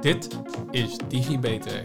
Dit 0.00 0.28
is 0.70 0.96
DigiBeter, 1.08 1.84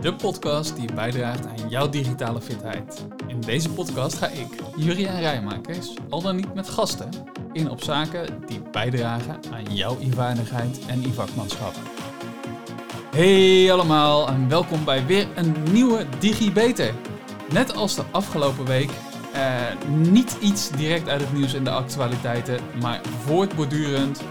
de 0.00 0.14
podcast 0.14 0.76
die 0.76 0.92
bijdraagt 0.94 1.46
aan 1.46 1.68
jouw 1.68 1.88
digitale 1.88 2.40
fitheid. 2.40 3.06
In 3.26 3.40
deze 3.40 3.70
podcast 3.70 4.16
ga 4.16 4.28
ik, 4.28 4.46
Juriaan 4.76 5.18
Rijmakers, 5.18 5.94
al 6.08 6.22
dan 6.22 6.36
niet 6.36 6.54
met 6.54 6.68
gasten, 6.68 7.08
in 7.52 7.70
op 7.70 7.82
zaken 7.82 8.42
die 8.46 8.60
bijdragen 8.72 9.40
aan 9.52 9.74
jouw 9.74 9.96
e-vaardigheid 10.00 10.86
en 10.86 11.02
e-vakmanschap. 11.02 11.74
Hey 13.10 13.72
allemaal 13.72 14.28
en 14.28 14.48
welkom 14.48 14.84
bij 14.84 15.06
weer 15.06 15.26
een 15.34 15.54
nieuwe 15.72 16.06
DigiBeter. 16.18 16.94
Net 17.52 17.76
als 17.76 17.94
de 17.94 18.04
afgelopen 18.10 18.64
week 18.64 18.90
uh, 19.34 19.62
niet 19.96 20.36
iets 20.40 20.70
direct 20.70 21.08
uit 21.08 21.20
het 21.20 21.32
nieuws 21.32 21.54
en 21.54 21.64
de 21.64 21.70
actualiteiten, 21.70 22.60
maar 22.80 23.00
voortbordurend 23.24 24.22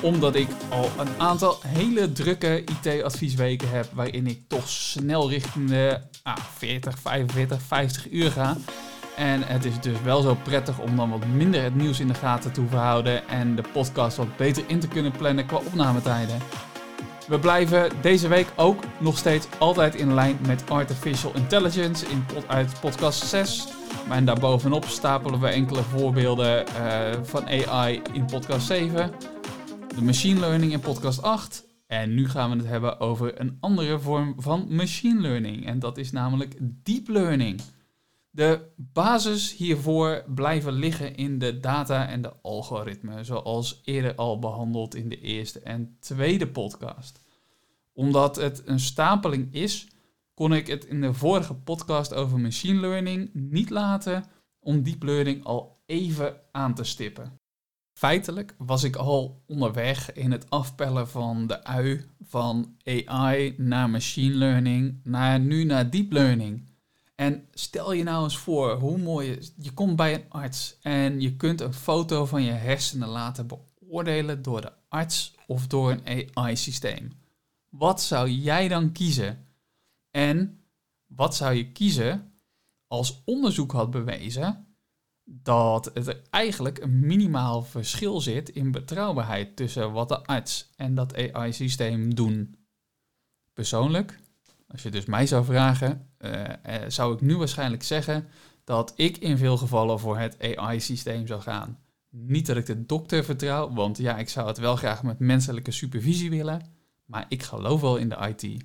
omdat 0.00 0.34
ik 0.34 0.48
al 0.68 0.90
een 0.98 1.08
aantal 1.18 1.58
hele 1.66 2.12
drukke 2.12 2.64
IT-adviesweken 2.64 3.70
heb, 3.70 3.86
waarin 3.92 4.26
ik 4.26 4.40
toch 4.48 4.68
snel 4.68 5.30
richting 5.30 5.68
de 5.68 5.98
ah, 6.22 6.36
40, 6.56 6.98
45, 6.98 7.62
50 7.62 8.10
uur 8.10 8.30
ga. 8.30 8.56
En 9.16 9.42
het 9.42 9.64
is 9.64 9.80
dus 9.80 10.00
wel 10.04 10.22
zo 10.22 10.36
prettig 10.42 10.78
om 10.78 10.96
dan 10.96 11.10
wat 11.10 11.26
minder 11.26 11.62
het 11.62 11.74
nieuws 11.74 12.00
in 12.00 12.08
de 12.08 12.14
gaten 12.14 12.52
te 12.52 12.60
hoeven 12.60 12.78
houden 12.78 13.28
en 13.28 13.54
de 13.56 13.62
podcast 13.72 14.16
wat 14.16 14.36
beter 14.36 14.62
in 14.66 14.80
te 14.80 14.88
kunnen 14.88 15.12
plannen 15.12 15.46
qua 15.46 15.56
opnametijden. 15.56 16.38
We 17.28 17.38
blijven 17.38 17.90
deze 18.00 18.28
week 18.28 18.46
ook 18.56 18.82
nog 18.98 19.18
steeds 19.18 19.46
altijd 19.58 19.94
in 19.94 20.14
lijn 20.14 20.38
met 20.46 20.70
Artificial 20.70 21.32
Intelligence 21.34 22.06
in 22.06 22.24
uit 22.46 22.80
podcast 22.80 23.26
6. 23.26 23.66
En 24.10 24.24
daarbovenop 24.24 24.84
stapelen 24.84 25.40
we 25.40 25.48
enkele 25.48 25.82
voorbeelden 25.82 26.64
uh, 26.80 27.22
van 27.22 27.46
AI 27.46 28.02
in 28.12 28.24
podcast 28.24 28.66
7 28.66 29.10
de 29.98 30.04
machine 30.04 30.40
learning 30.40 30.72
in 30.72 30.80
podcast 30.80 31.22
8. 31.22 31.66
En 31.86 32.14
nu 32.14 32.28
gaan 32.28 32.50
we 32.50 32.56
het 32.56 32.66
hebben 32.66 33.00
over 33.00 33.40
een 33.40 33.56
andere 33.60 33.98
vorm 33.98 34.34
van 34.36 34.74
machine 34.74 35.20
learning. 35.20 35.66
En 35.66 35.78
dat 35.78 35.98
is 35.98 36.12
namelijk 36.12 36.56
deep 36.60 37.08
learning. 37.08 37.60
De 38.30 38.60
basis 38.76 39.56
hiervoor 39.56 40.24
blijven 40.34 40.72
liggen 40.72 41.16
in 41.16 41.38
de 41.38 41.60
data 41.60 42.08
en 42.08 42.22
de 42.22 42.32
algoritmen, 42.42 43.24
zoals 43.24 43.80
eerder 43.84 44.14
al 44.14 44.38
behandeld 44.38 44.94
in 44.94 45.08
de 45.08 45.20
eerste 45.20 45.60
en 45.60 45.96
tweede 46.00 46.48
podcast. 46.48 47.20
Omdat 47.92 48.36
het 48.36 48.62
een 48.66 48.80
stapeling 48.80 49.54
is, 49.54 49.88
kon 50.34 50.52
ik 50.52 50.66
het 50.66 50.84
in 50.84 51.00
de 51.00 51.14
vorige 51.14 51.54
podcast 51.54 52.14
over 52.14 52.40
machine 52.40 52.80
learning 52.80 53.30
niet 53.32 53.70
laten 53.70 54.24
om 54.60 54.82
deep 54.82 55.02
learning 55.02 55.44
al 55.44 55.82
even 55.86 56.36
aan 56.52 56.74
te 56.74 56.84
stippen. 56.84 57.38
Feitelijk 57.98 58.54
was 58.58 58.82
ik 58.82 58.96
al 58.96 59.42
onderweg 59.46 60.12
in 60.12 60.30
het 60.30 60.50
afpellen 60.50 61.08
van 61.08 61.46
de 61.46 61.64
ui 61.64 62.04
van 62.22 62.76
AI 62.84 63.54
naar 63.56 63.90
machine 63.90 64.34
learning, 64.34 65.00
naar 65.04 65.40
nu 65.40 65.64
naar 65.64 65.90
deep 65.90 66.12
learning. 66.12 66.68
En 67.14 67.48
stel 67.52 67.92
je 67.92 68.02
nou 68.02 68.24
eens 68.24 68.36
voor 68.36 68.74
hoe 68.74 68.98
mooi 68.98 69.30
is. 69.30 69.52
Je 69.56 69.72
komt 69.72 69.96
bij 69.96 70.14
een 70.14 70.24
arts 70.28 70.78
en 70.82 71.20
je 71.20 71.36
kunt 71.36 71.60
een 71.60 71.74
foto 71.74 72.26
van 72.26 72.42
je 72.42 72.52
hersenen 72.52 73.08
laten 73.08 73.46
beoordelen 73.46 74.42
door 74.42 74.60
de 74.60 74.72
arts 74.88 75.34
of 75.46 75.66
door 75.66 75.90
een 75.90 76.28
AI-systeem. 76.34 77.12
Wat 77.68 78.02
zou 78.02 78.30
jij 78.30 78.68
dan 78.68 78.92
kiezen? 78.92 79.46
En 80.10 80.60
wat 81.06 81.36
zou 81.36 81.54
je 81.54 81.72
kiezen 81.72 82.32
als 82.86 83.22
onderzoek 83.24 83.72
had 83.72 83.90
bewezen 83.90 84.67
dat 85.30 85.90
er 85.94 86.22
eigenlijk 86.30 86.78
een 86.78 87.00
minimaal 87.00 87.62
verschil 87.62 88.20
zit 88.20 88.48
in 88.48 88.70
betrouwbaarheid 88.70 89.56
tussen 89.56 89.92
wat 89.92 90.08
de 90.08 90.22
arts 90.22 90.70
en 90.76 90.94
dat 90.94 91.32
AI-systeem 91.32 92.14
doen. 92.14 92.56
Persoonlijk, 93.52 94.18
als 94.68 94.82
je 94.82 94.90
dus 94.90 95.04
mij 95.04 95.26
zou 95.26 95.44
vragen, 95.44 96.08
uh, 96.18 96.42
zou 96.88 97.14
ik 97.14 97.20
nu 97.20 97.36
waarschijnlijk 97.36 97.82
zeggen 97.82 98.28
dat 98.64 98.92
ik 98.96 99.16
in 99.16 99.38
veel 99.38 99.56
gevallen 99.56 99.98
voor 99.98 100.18
het 100.18 100.56
AI-systeem 100.56 101.26
zou 101.26 101.40
gaan. 101.40 101.78
Niet 102.10 102.46
dat 102.46 102.56
ik 102.56 102.66
de 102.66 102.86
dokter 102.86 103.24
vertrouw, 103.24 103.72
want 103.72 103.98
ja, 103.98 104.16
ik 104.16 104.28
zou 104.28 104.46
het 104.48 104.58
wel 104.58 104.76
graag 104.76 105.02
met 105.02 105.18
menselijke 105.18 105.70
supervisie 105.70 106.30
willen, 106.30 106.62
maar 107.04 107.24
ik 107.28 107.42
geloof 107.42 107.80
wel 107.80 107.96
in 107.96 108.08
de 108.08 108.34
IT. 108.36 108.64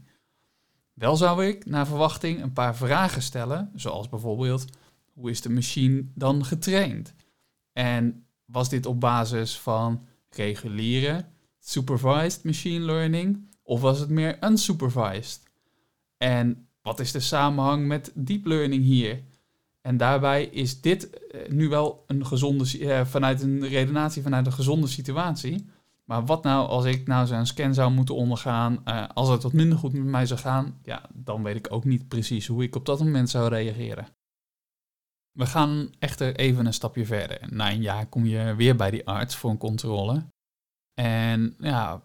Wel 0.93 1.15
zou 1.15 1.45
ik, 1.45 1.65
naar 1.65 1.87
verwachting, 1.87 2.41
een 2.41 2.53
paar 2.53 2.75
vragen 2.75 3.21
stellen, 3.21 3.71
zoals 3.75 4.09
bijvoorbeeld 4.09 4.65
hoe 5.13 5.29
is 5.29 5.41
de 5.41 5.49
machine 5.49 6.05
dan 6.15 6.45
getraind? 6.45 7.13
En 7.73 8.25
was 8.45 8.69
dit 8.69 8.85
op 8.85 8.99
basis 8.99 9.59
van 9.59 10.05
reguliere, 10.29 11.25
supervised 11.59 12.43
machine 12.43 12.85
learning, 12.85 13.47
of 13.63 13.81
was 13.81 13.99
het 13.99 14.09
meer 14.09 14.43
unsupervised? 14.43 15.41
En 16.17 16.67
wat 16.81 16.99
is 16.99 17.11
de 17.11 17.19
samenhang 17.19 17.87
met 17.87 18.11
deep 18.15 18.45
learning 18.45 18.83
hier? 18.83 19.23
En 19.81 19.97
daarbij 19.97 20.45
is 20.45 20.81
dit 20.81 21.09
eh, 21.09 21.49
nu 21.49 21.69
wel 21.69 22.03
een 22.07 22.25
gezonde, 22.25 22.79
eh, 22.79 23.05
vanuit 23.05 23.41
een 23.41 23.67
redenatie 23.67 24.21
vanuit 24.21 24.45
een 24.45 24.53
gezonde 24.53 24.87
situatie. 24.87 25.65
Maar 26.03 26.25
wat 26.25 26.43
nou 26.43 26.67
als 26.67 26.85
ik 26.85 27.07
nou 27.07 27.27
zo'n 27.27 27.45
scan 27.45 27.73
zou 27.73 27.91
moeten 27.91 28.15
ondergaan, 28.15 28.81
uh, 28.85 29.07
als 29.13 29.29
het 29.29 29.43
wat 29.43 29.53
minder 29.53 29.77
goed 29.77 29.93
met 29.93 30.03
mij 30.03 30.25
zou 30.25 30.39
gaan, 30.39 30.79
ja, 30.83 31.09
dan 31.13 31.43
weet 31.43 31.55
ik 31.55 31.67
ook 31.71 31.83
niet 31.83 32.07
precies 32.07 32.47
hoe 32.47 32.63
ik 32.63 32.75
op 32.75 32.85
dat 32.85 32.99
moment 32.99 33.29
zou 33.29 33.49
reageren. 33.49 34.07
We 35.33 35.45
gaan 35.45 35.89
echter 35.99 36.35
even 36.35 36.65
een 36.65 36.73
stapje 36.73 37.05
verder. 37.05 37.53
Na 37.53 37.71
een 37.71 37.81
jaar 37.81 38.07
kom 38.07 38.25
je 38.25 38.55
weer 38.55 38.75
bij 38.75 38.91
die 38.91 39.07
arts 39.07 39.35
voor 39.35 39.49
een 39.49 39.57
controle. 39.57 40.25
En 40.93 41.55
ja, 41.57 42.01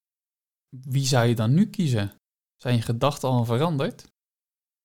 wie 0.69 1.06
zou 1.06 1.27
je 1.27 1.34
dan 1.34 1.55
nu 1.55 1.66
kiezen? 1.66 2.12
Zijn 2.56 2.75
je 2.75 2.83
gedachten 2.83 3.28
al 3.28 3.44
veranderd? 3.44 4.05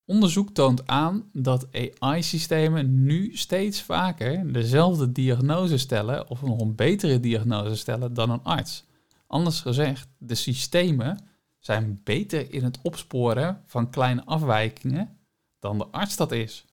Onderzoek 0.05 0.49
toont 0.49 0.87
aan 0.87 1.29
dat 1.33 1.67
AI-systemen 1.99 3.03
nu 3.03 3.37
steeds 3.37 3.81
vaker 3.81 4.53
dezelfde 4.53 5.11
diagnose 5.11 5.77
stellen 5.77 6.29
of 6.29 6.41
nog 6.41 6.59
een 6.59 6.75
betere 6.75 7.19
diagnose 7.19 7.75
stellen 7.75 8.13
dan 8.13 8.29
een 8.29 8.43
arts. 8.43 8.85
Anders 9.27 9.61
gezegd, 9.61 10.07
de 10.17 10.35
systemen 10.35 11.19
zijn 11.59 12.01
beter 12.03 12.53
in 12.53 12.63
het 12.63 12.79
opsporen 12.81 13.63
van 13.65 13.89
kleine 13.89 14.25
afwijkingen 14.25 15.17
dan 15.59 15.77
de 15.77 15.85
arts 15.85 16.15
dat 16.15 16.31
is. 16.31 16.65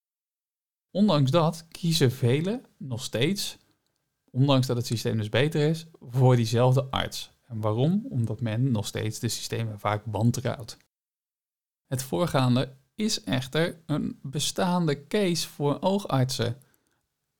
Ondanks 0.90 1.30
dat 1.30 1.66
kiezen 1.68 2.12
velen 2.12 2.64
nog 2.76 3.02
steeds, 3.02 3.58
ondanks 4.30 4.66
dat 4.66 4.76
het 4.76 4.86
systeem 4.86 5.16
dus 5.16 5.28
beter 5.28 5.68
is, 5.68 5.86
voor 6.00 6.36
diezelfde 6.36 6.84
arts. 6.84 7.30
En 7.46 7.60
waarom? 7.60 8.06
Omdat 8.10 8.40
men 8.40 8.70
nog 8.70 8.86
steeds 8.86 9.18
de 9.18 9.28
systemen 9.28 9.78
vaak 9.78 10.02
wantrouwt. 10.04 10.76
Het 11.86 12.02
voorgaande 12.02 12.72
is 12.94 13.24
echter 13.24 13.80
een 13.86 14.18
bestaande 14.22 15.06
case 15.06 15.48
voor 15.48 15.80
oogartsen. 15.80 16.56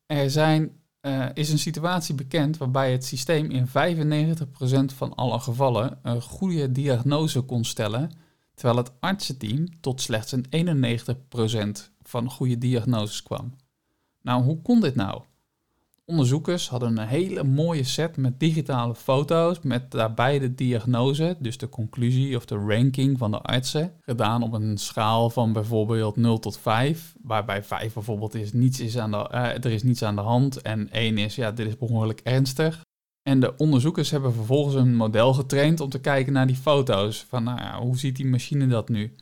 Er 0.06 0.30
zijn, 0.30 0.80
uh, 1.00 1.26
is 1.34 1.50
een 1.50 1.58
situatie 1.58 2.14
bekend 2.14 2.56
waarbij 2.56 2.92
het 2.92 3.04
systeem 3.04 3.50
in 3.50 3.66
95% 3.66 3.70
van 4.94 5.14
alle 5.14 5.40
gevallen 5.40 5.98
een 6.02 6.22
goede 6.22 6.72
diagnose 6.72 7.40
kon 7.40 7.64
stellen, 7.64 8.10
terwijl 8.60 8.80
het 8.80 8.92
artsenteam 9.00 9.80
tot 9.80 10.00
slechts 10.00 10.32
een 10.32 10.76
91% 11.88 11.90
van 12.02 12.30
goede 12.30 12.58
diagnoses 12.58 13.22
kwam. 13.22 13.54
Nou, 14.22 14.42
hoe 14.42 14.62
kon 14.62 14.80
dit 14.80 14.94
nou? 14.94 15.22
Onderzoekers 16.04 16.68
hadden 16.68 16.98
een 16.98 17.06
hele 17.06 17.44
mooie 17.44 17.84
set 17.84 18.16
met 18.16 18.40
digitale 18.40 18.94
foto's 18.94 19.60
met 19.60 19.90
daarbij 19.90 20.38
de 20.38 20.54
diagnose, 20.54 21.36
dus 21.38 21.58
de 21.58 21.68
conclusie 21.68 22.36
of 22.36 22.44
de 22.44 22.54
ranking 22.54 23.18
van 23.18 23.30
de 23.30 23.40
artsen, 23.40 23.92
gedaan 24.00 24.42
op 24.42 24.52
een 24.52 24.78
schaal 24.78 25.30
van 25.30 25.52
bijvoorbeeld 25.52 26.16
0 26.16 26.38
tot 26.38 26.58
5, 26.58 27.14
waarbij 27.22 27.62
5 27.62 27.92
bijvoorbeeld 27.92 28.34
is 28.34 28.52
niets 28.52 28.80
is 28.80 28.98
aan 28.98 29.10
de, 29.10 29.28
uh, 29.34 29.64
er 29.64 29.66
is 29.66 29.82
niets 29.82 30.02
aan 30.02 30.16
de 30.16 30.22
hand 30.22 30.62
en 30.62 30.90
1 30.90 31.18
is 31.18 31.34
ja, 31.34 31.52
dit 31.52 31.66
is 31.66 31.76
behoorlijk 31.76 32.20
ernstig. 32.20 32.80
En 33.30 33.40
de 33.40 33.56
onderzoekers 33.56 34.10
hebben 34.10 34.32
vervolgens 34.32 34.74
een 34.74 34.96
model 34.96 35.34
getraind 35.34 35.80
om 35.80 35.88
te 35.88 36.00
kijken 36.00 36.32
naar 36.32 36.46
die 36.46 36.56
foto's. 36.56 37.24
Van 37.28 37.44
nou 37.44 37.58
ja, 37.58 37.80
hoe 37.80 37.98
ziet 37.98 38.16
die 38.16 38.26
machine 38.26 38.66
dat 38.66 38.88
nu? 38.88 39.14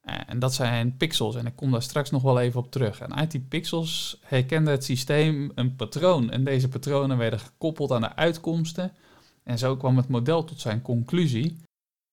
Eh, 0.00 0.16
en 0.26 0.38
dat 0.38 0.54
zijn 0.54 0.96
pixels 0.96 1.36
en 1.36 1.46
ik 1.46 1.56
kom 1.56 1.70
daar 1.70 1.82
straks 1.82 2.10
nog 2.10 2.22
wel 2.22 2.40
even 2.40 2.60
op 2.60 2.70
terug. 2.70 3.00
En 3.00 3.14
uit 3.14 3.30
die 3.30 3.40
pixels 3.40 4.18
herkende 4.20 4.70
het 4.70 4.84
systeem 4.84 5.52
een 5.54 5.76
patroon. 5.76 6.30
En 6.30 6.44
deze 6.44 6.68
patronen 6.68 7.18
werden 7.18 7.38
gekoppeld 7.38 7.92
aan 7.92 8.00
de 8.00 8.16
uitkomsten. 8.16 8.92
En 9.42 9.58
zo 9.58 9.76
kwam 9.76 9.96
het 9.96 10.08
model 10.08 10.44
tot 10.44 10.60
zijn 10.60 10.82
conclusie. 10.82 11.56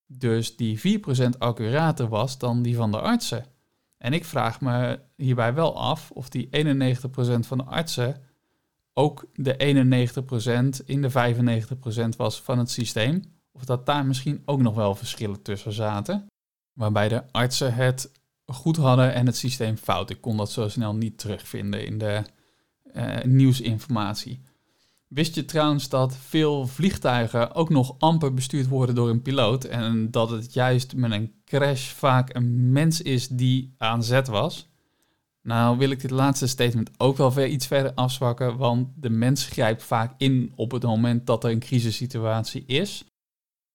Dus 0.06 0.56
die 0.56 0.80
4% 0.80 1.38
accurater 1.38 2.08
was 2.08 2.38
dan 2.38 2.62
die 2.62 2.76
van 2.76 2.92
de 2.92 3.00
artsen. 3.00 3.46
En 3.98 4.14
ik 4.14 4.26
vraag 4.26 4.62
me 4.62 5.00
hierbij 5.16 5.54
wel 5.54 5.78
af 5.78 6.12
of 6.12 6.30
die 6.30 6.50
91% 6.52 7.40
van 7.40 7.58
de 7.58 7.64
artsen 7.64 8.29
ook 9.00 9.26
de 9.36 9.54
91% 10.82 10.86
in 10.86 11.02
de 11.02 11.12
95% 12.14 12.16
was 12.18 12.42
van 12.42 12.58
het 12.58 12.72
systeem. 12.72 13.24
Of 13.52 13.66
dat 13.66 13.86
daar 13.86 14.06
misschien 14.06 14.42
ook 14.46 14.62
nog 14.62 14.76
wel 14.76 14.96
verschillen 14.96 15.42
tussen 15.42 15.74
zaten 15.74 16.28
waarbij 16.74 17.10
de 17.10 17.32
artsen 17.32 17.74
het 17.74 18.12
goed 18.46 18.78
hadden 18.78 19.14
en 19.14 19.26
het 19.26 19.38
systeem 19.38 19.78
fout. 19.78 20.10
Ik 20.10 20.22
kon 20.22 20.38
dat 20.38 20.52
zo 20.52 20.68
snel 20.68 20.96
niet 20.96 21.18
terugvinden 21.18 21.86
in 21.86 21.98
de 21.98 22.22
uh, 22.94 23.24
nieuwsinformatie. 23.24 24.42
Wist 25.08 25.36
je 25.36 25.46
trouwens 25.46 25.90
dat 25.90 26.18
veel 26.18 26.68
vliegtuigen 26.68 27.56
ook 27.56 27.70
nog 27.70 27.96
amper 28.00 28.34
bestuurd 28.34 28.68
worden 28.68 28.96
door 28.96 29.10
een 29.10 29.22
piloot 29.22 29.64
en 29.64 30.12
dat 30.12 30.30
het 30.30 30.54
juist 30.54 30.96
met 30.96 31.12
een 31.12 31.34
crash 31.46 31.90
vaak 31.90 32.36
een 32.36 32.72
mens 32.72 33.02
is 33.02 33.28
die 33.28 33.74
aan 33.78 34.04
zet 34.04 34.28
was? 34.28 34.69
Nou 35.42 35.78
wil 35.78 35.90
ik 35.90 36.00
dit 36.00 36.12
laatste 36.12 36.48
statement 36.48 36.90
ook 36.98 37.18
wel 37.18 37.32
ver, 37.32 37.48
iets 37.48 37.68
verder 37.68 37.94
afzwakken, 37.94 38.58
want 38.58 38.90
de 38.96 39.10
mens 39.10 39.46
grijpt 39.46 39.84
vaak 39.84 40.14
in 40.18 40.54
op 40.56 40.72
het 40.72 40.84
moment 40.84 41.26
dat 41.26 41.44
er 41.44 41.52
een 41.52 41.60
crisissituatie 41.60 42.66
is. 42.66 43.04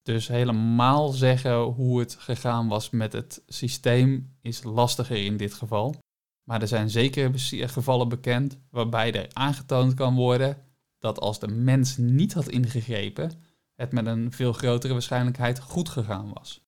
Dus 0.01 0.27
helemaal 0.27 1.09
zeggen 1.09 1.61
hoe 1.61 1.99
het 1.99 2.15
gegaan 2.19 2.67
was 2.67 2.89
met 2.89 3.13
het 3.13 3.43
systeem 3.47 4.35
is 4.41 4.63
lastiger 4.63 5.25
in 5.25 5.37
dit 5.37 5.53
geval. 5.53 5.95
Maar 6.43 6.61
er 6.61 6.67
zijn 6.67 6.89
zeker 6.89 7.31
gevallen 7.69 8.09
bekend 8.09 8.59
waarbij 8.69 9.13
er 9.13 9.33
aangetoond 9.33 9.93
kan 9.93 10.15
worden 10.15 10.57
dat 10.99 11.19
als 11.19 11.39
de 11.39 11.47
mens 11.47 11.97
niet 11.97 12.33
had 12.33 12.47
ingegrepen, 12.47 13.31
het 13.75 13.91
met 13.91 14.05
een 14.05 14.31
veel 14.31 14.53
grotere 14.53 14.93
waarschijnlijkheid 14.93 15.59
goed 15.59 15.89
gegaan 15.89 16.33
was. 16.33 16.64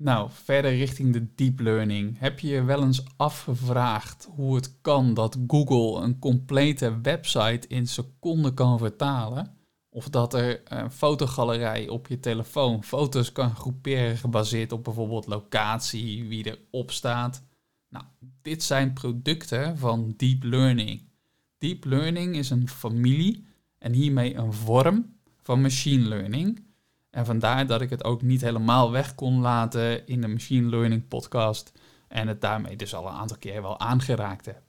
Nou, 0.00 0.28
verder 0.32 0.76
richting 0.76 1.12
de 1.12 1.34
deep 1.34 1.60
learning. 1.60 2.18
Heb 2.18 2.40
je 2.40 2.48
je 2.48 2.62
wel 2.62 2.82
eens 2.82 3.04
afgevraagd 3.16 4.28
hoe 4.34 4.54
het 4.54 4.80
kan 4.80 5.14
dat 5.14 5.38
Google 5.46 6.02
een 6.02 6.18
complete 6.18 7.00
website 7.00 7.68
in 7.68 7.86
seconden 7.86 8.54
kan 8.54 8.78
vertalen? 8.78 9.56
Of 9.88 10.08
dat 10.08 10.34
er 10.34 10.60
een 10.64 10.90
fotogalerij 10.90 11.88
op 11.88 12.06
je 12.06 12.20
telefoon 12.20 12.84
foto's 12.84 13.32
kan 13.32 13.54
groeperen 13.54 14.16
gebaseerd 14.16 14.72
op 14.72 14.84
bijvoorbeeld 14.84 15.26
locatie, 15.26 16.28
wie 16.28 16.56
erop 16.70 16.90
staat? 16.90 17.42
Nou, 17.88 18.04
dit 18.42 18.62
zijn 18.62 18.92
producten 18.92 19.78
van 19.78 20.14
deep 20.16 20.42
learning. 20.42 21.02
Deep 21.58 21.84
learning 21.84 22.36
is 22.36 22.50
een 22.50 22.68
familie 22.68 23.46
en 23.78 23.92
hiermee 23.92 24.34
een 24.34 24.52
vorm 24.52 25.16
van 25.42 25.60
machine 25.60 26.08
learning. 26.08 26.66
En 27.18 27.26
vandaar 27.26 27.66
dat 27.66 27.80
ik 27.80 27.90
het 27.90 28.04
ook 28.04 28.22
niet 28.22 28.40
helemaal 28.40 28.90
weg 28.90 29.14
kon 29.14 29.40
laten 29.40 30.06
in 30.06 30.20
de 30.20 30.28
machine 30.28 30.68
learning 30.68 31.08
podcast 31.08 31.72
en 32.08 32.28
het 32.28 32.40
daarmee 32.40 32.76
dus 32.76 32.94
al 32.94 33.06
een 33.06 33.14
aantal 33.14 33.36
keer 33.36 33.62
wel 33.62 33.80
aangeraakt 33.80 34.46
heb. 34.46 34.62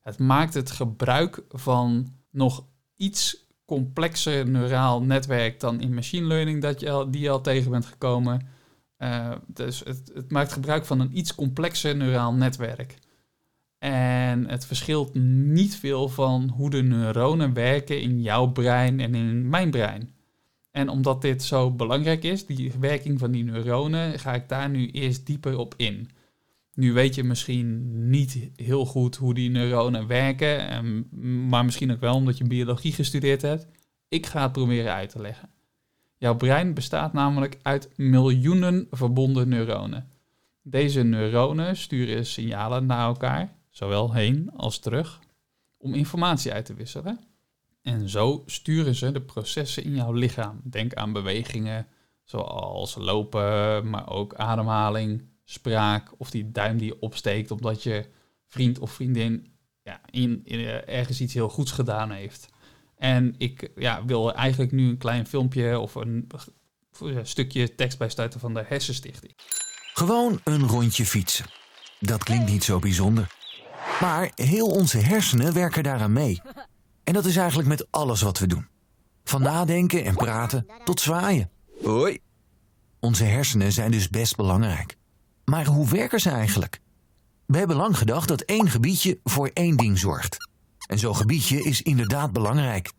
Het 0.00 0.18
maakt 0.18 0.54
het 0.54 0.70
gebruik 0.70 1.42
van 1.50 2.12
nog 2.30 2.64
iets 2.96 3.46
complexer 3.64 4.48
neuraal 4.48 5.02
netwerk 5.02 5.60
dan 5.60 5.80
in 5.80 5.94
machine 5.94 6.26
learning 6.26 6.62
dat 6.62 6.80
je 6.80 6.90
al, 6.90 7.10
die 7.10 7.20
je 7.20 7.30
al 7.30 7.40
tegen 7.40 7.70
bent 7.70 7.86
gekomen. 7.86 8.48
Uh, 8.98 9.32
dus 9.46 9.78
het, 9.78 10.10
het, 10.14 10.30
maakt 10.30 10.52
gebruik 10.52 10.84
van 10.84 11.00
een 11.00 11.18
iets 11.18 11.34
complexer 11.34 11.96
neuraal 11.96 12.32
netwerk. 12.32 12.98
En 13.78 14.48
het 14.48 14.66
verschilt 14.66 15.14
niet 15.14 15.76
veel 15.76 16.08
van 16.08 16.48
hoe 16.48 16.70
de 16.70 16.82
neuronen 16.82 17.52
werken 17.52 18.00
in 18.00 18.22
jouw 18.22 18.46
brein 18.46 19.00
en 19.00 19.14
in 19.14 19.48
mijn 19.48 19.70
brein. 19.70 20.13
En 20.74 20.88
omdat 20.88 21.22
dit 21.22 21.42
zo 21.42 21.70
belangrijk 21.70 22.24
is, 22.24 22.46
die 22.46 22.72
werking 22.80 23.18
van 23.18 23.30
die 23.30 23.44
neuronen, 23.44 24.18
ga 24.18 24.34
ik 24.34 24.48
daar 24.48 24.70
nu 24.70 24.90
eerst 24.90 25.26
dieper 25.26 25.58
op 25.58 25.74
in. 25.76 26.10
Nu 26.74 26.92
weet 26.92 27.14
je 27.14 27.24
misschien 27.24 27.90
niet 28.10 28.50
heel 28.56 28.86
goed 28.86 29.16
hoe 29.16 29.34
die 29.34 29.50
neuronen 29.50 30.06
werken, 30.06 31.06
maar 31.48 31.64
misschien 31.64 31.92
ook 31.92 32.00
wel 32.00 32.14
omdat 32.14 32.38
je 32.38 32.44
biologie 32.44 32.92
gestudeerd 32.92 33.42
hebt. 33.42 33.66
Ik 34.08 34.26
ga 34.26 34.42
het 34.42 34.52
proberen 34.52 34.92
uit 34.92 35.10
te 35.10 35.20
leggen. 35.20 35.50
Jouw 36.16 36.36
brein 36.36 36.74
bestaat 36.74 37.12
namelijk 37.12 37.58
uit 37.62 37.90
miljoenen 37.96 38.86
verbonden 38.90 39.48
neuronen. 39.48 40.08
Deze 40.62 41.02
neuronen 41.02 41.76
sturen 41.76 42.26
signalen 42.26 42.86
naar 42.86 43.06
elkaar, 43.06 43.56
zowel 43.70 44.12
heen 44.12 44.50
als 44.56 44.78
terug, 44.78 45.20
om 45.76 45.94
informatie 45.94 46.52
uit 46.52 46.64
te 46.64 46.74
wisselen. 46.74 47.33
En 47.84 48.08
zo 48.08 48.42
sturen 48.46 48.94
ze 48.94 49.12
de 49.12 49.20
processen 49.20 49.84
in 49.84 49.94
jouw 49.94 50.12
lichaam. 50.12 50.60
Denk 50.62 50.94
aan 50.94 51.12
bewegingen 51.12 51.86
zoals 52.22 52.94
lopen, 52.94 53.90
maar 53.90 54.08
ook 54.08 54.34
ademhaling, 54.34 55.22
spraak 55.44 56.12
of 56.16 56.30
die 56.30 56.50
duim 56.50 56.78
die 56.78 56.86
je 56.86 57.00
opsteekt 57.00 57.50
omdat 57.50 57.82
je 57.82 58.08
vriend 58.48 58.78
of 58.78 58.90
vriendin 58.92 59.52
ja, 59.82 60.00
in, 60.10 60.42
eh, 60.44 60.88
ergens 60.88 61.20
iets 61.20 61.34
heel 61.34 61.48
goeds 61.48 61.70
gedaan 61.70 62.10
heeft. 62.10 62.48
En 62.96 63.34
ik 63.38 63.70
ja, 63.76 64.04
wil 64.04 64.34
eigenlijk 64.34 64.72
nu 64.72 64.88
een 64.88 64.98
klein 64.98 65.26
filmpje 65.26 65.78
of 65.78 65.94
een, 65.94 66.28
een 67.00 67.26
stukje 67.26 67.74
tekst 67.74 67.98
bijstarten 67.98 68.40
van 68.40 68.54
de 68.54 68.64
Hersenstichting. 68.66 69.32
Gewoon 69.94 70.40
een 70.44 70.68
rondje 70.68 71.06
fietsen. 71.06 71.46
Dat 72.00 72.24
klinkt 72.24 72.50
niet 72.50 72.64
zo 72.64 72.78
bijzonder. 72.78 73.34
Maar 74.00 74.30
heel 74.34 74.66
onze 74.66 74.98
hersenen 74.98 75.52
werken 75.52 75.82
daaraan 75.82 76.12
mee. 76.12 76.40
En 77.04 77.12
dat 77.12 77.24
is 77.24 77.36
eigenlijk 77.36 77.68
met 77.68 77.86
alles 77.90 78.22
wat 78.22 78.38
we 78.38 78.46
doen. 78.46 78.68
Van 79.24 79.42
nadenken 79.42 80.04
en 80.04 80.14
praten 80.14 80.66
tot 80.84 81.00
zwaaien. 81.00 81.50
Hoi. 81.82 82.18
Onze 83.00 83.24
hersenen 83.24 83.72
zijn 83.72 83.90
dus 83.90 84.08
best 84.08 84.36
belangrijk. 84.36 84.96
Maar 85.44 85.66
hoe 85.66 85.88
werken 85.88 86.20
ze 86.20 86.30
eigenlijk? 86.30 86.80
We 87.46 87.58
hebben 87.58 87.76
lang 87.76 87.98
gedacht 87.98 88.28
dat 88.28 88.40
één 88.40 88.70
gebiedje 88.70 89.20
voor 89.24 89.50
één 89.52 89.76
ding 89.76 89.98
zorgt. 89.98 90.36
En 90.86 90.98
zo'n 90.98 91.16
gebiedje 91.16 91.62
is 91.62 91.82
inderdaad 91.82 92.32
belangrijk. 92.32 92.92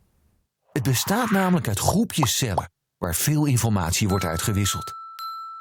Het 0.72 0.82
bestaat 0.82 1.30
namelijk 1.30 1.68
uit 1.68 1.78
groepjes 1.78 2.36
cellen, 2.36 2.70
waar 2.98 3.14
veel 3.14 3.44
informatie 3.44 4.08
wordt 4.08 4.24
uitgewisseld. 4.24 4.92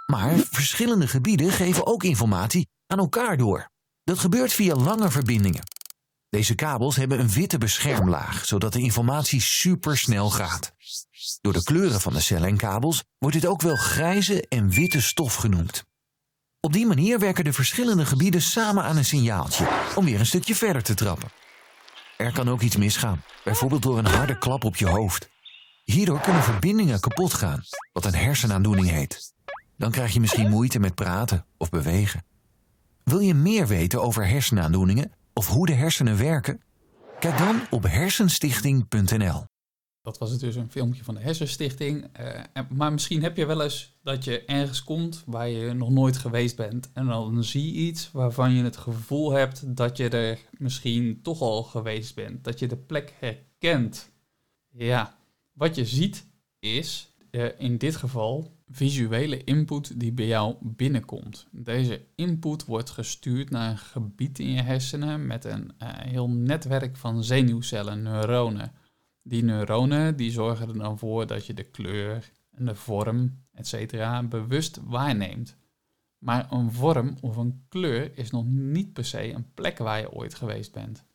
Maar 0.05 0.35
verschillende 0.37 1.07
gebieden 1.07 1.51
geven 1.51 1.87
ook 1.87 2.03
informatie 2.03 2.67
aan 2.87 2.99
elkaar 2.99 3.37
door. 3.37 3.69
Dat 4.03 4.19
gebeurt 4.19 4.53
via 4.53 4.75
lange 4.75 5.11
verbindingen. 5.11 5.63
Deze 6.29 6.55
kabels 6.55 6.95
hebben 6.95 7.19
een 7.19 7.29
witte 7.29 7.57
beschermlaag, 7.57 8.45
zodat 8.45 8.73
de 8.73 8.79
informatie 8.81 9.41
supersnel 9.41 10.29
gaat. 10.29 10.73
Door 11.41 11.53
de 11.53 11.63
kleuren 11.63 12.01
van 12.01 12.13
de 12.13 12.19
cellen 12.19 12.47
en 12.47 12.57
kabels 12.57 13.03
wordt 13.17 13.35
dit 13.35 13.45
ook 13.45 13.61
wel 13.61 13.75
grijze 13.75 14.47
en 14.47 14.69
witte 14.69 15.01
stof 15.01 15.35
genoemd. 15.35 15.85
Op 16.59 16.73
die 16.73 16.85
manier 16.85 17.19
werken 17.19 17.43
de 17.43 17.53
verschillende 17.53 18.05
gebieden 18.05 18.41
samen 18.41 18.83
aan 18.83 18.97
een 18.97 19.05
signaaltje 19.05 19.67
om 19.95 20.05
weer 20.05 20.19
een 20.19 20.25
stukje 20.25 20.55
verder 20.55 20.83
te 20.83 20.93
trappen. 20.93 21.29
Er 22.17 22.31
kan 22.31 22.49
ook 22.49 22.61
iets 22.61 22.75
misgaan, 22.75 23.23
bijvoorbeeld 23.43 23.81
door 23.81 23.97
een 23.97 24.05
harde 24.05 24.37
klap 24.37 24.63
op 24.63 24.75
je 24.75 24.87
hoofd. 24.87 25.29
Hierdoor 25.83 26.19
kunnen 26.19 26.43
verbindingen 26.43 26.99
kapot 26.99 27.33
gaan, 27.33 27.63
wat 27.93 28.05
een 28.05 28.15
hersenaandoening 28.15 28.89
heet. 28.89 29.33
Dan 29.77 29.91
krijg 29.91 30.13
je 30.13 30.19
misschien 30.19 30.49
moeite 30.49 30.79
met 30.79 30.95
praten 30.95 31.45
of 31.57 31.69
bewegen. 31.69 32.25
Wil 33.03 33.19
je 33.19 33.33
meer 33.33 33.67
weten 33.67 34.01
over 34.01 34.27
hersenaandoeningen 34.27 35.11
of 35.35 35.47
hoe 35.47 35.65
de 35.65 35.73
hersenen 35.73 36.17
werken? 36.17 36.61
Kijk 37.19 37.37
dan 37.37 37.61
op 37.69 37.83
hersenstichting.nl. 37.83 39.45
Dat 40.01 40.17
was 40.17 40.39
dus 40.39 40.55
een 40.55 40.71
filmpje 40.71 41.03
van 41.03 41.13
de 41.13 41.21
Hersenstichting. 41.21 42.07
Uh, 42.19 42.61
maar 42.69 42.91
misschien 42.91 43.23
heb 43.23 43.37
je 43.37 43.45
wel 43.45 43.61
eens 43.61 43.97
dat 44.03 44.23
je 44.23 44.45
ergens 44.45 44.83
komt 44.83 45.23
waar 45.25 45.49
je 45.49 45.73
nog 45.73 45.89
nooit 45.89 46.17
geweest 46.17 46.55
bent. 46.55 46.91
En 46.93 47.05
dan 47.05 47.43
zie 47.43 47.65
je 47.65 47.79
iets 47.87 48.11
waarvan 48.11 48.51
je 48.51 48.63
het 48.63 48.77
gevoel 48.77 49.31
hebt 49.31 49.75
dat 49.75 49.97
je 49.97 50.09
er 50.09 50.39
misschien 50.57 51.19
toch 51.21 51.41
al 51.41 51.63
geweest 51.63 52.15
bent. 52.15 52.43
Dat 52.43 52.59
je 52.59 52.67
de 52.67 52.77
plek 52.77 53.13
herkent. 53.19 54.11
Ja, 54.69 55.17
wat 55.53 55.75
je 55.75 55.85
ziet 55.85 56.27
is 56.59 57.15
uh, 57.31 57.49
in 57.57 57.77
dit 57.77 57.95
geval 57.95 58.54
visuele 58.67 59.43
input 59.43 59.99
die 59.99 60.11
bij 60.11 60.27
jou 60.27 60.55
binnenkomt. 60.61 61.47
Deze 61.51 62.05
input 62.15 62.65
wordt 62.65 62.89
gestuurd 62.89 63.49
naar 63.49 63.71
een 63.71 63.77
gebied 63.77 64.39
in 64.39 64.51
je 64.51 64.61
hersenen 64.61 65.27
met 65.27 65.45
een 65.45 65.71
uh, 65.83 65.89
heel 65.89 66.29
netwerk 66.29 66.95
van 66.95 67.23
zenuwcellen, 67.23 68.01
neuronen. 68.01 68.71
Die 69.23 69.43
neuronen 69.43 70.15
die 70.15 70.31
zorgen 70.31 70.67
er 70.67 70.77
dan 70.77 70.99
voor 70.99 71.27
dat 71.27 71.45
je 71.45 71.53
de 71.53 71.63
kleur 71.63 72.31
en 72.51 72.65
de 72.65 72.75
vorm, 72.75 73.43
etc. 73.53 74.29
bewust 74.29 74.79
waarneemt. 74.83 75.57
Maar 76.17 76.51
een 76.51 76.71
vorm 76.71 77.17
of 77.21 77.35
een 77.35 77.65
kleur 77.69 78.17
is 78.17 78.31
nog 78.31 78.45
niet 78.45 78.93
per 78.93 79.05
se 79.05 79.33
een 79.33 79.53
plek 79.53 79.77
waar 79.77 79.99
je 79.99 80.11
ooit 80.11 80.35
geweest 80.35 80.71
bent. 80.71 81.05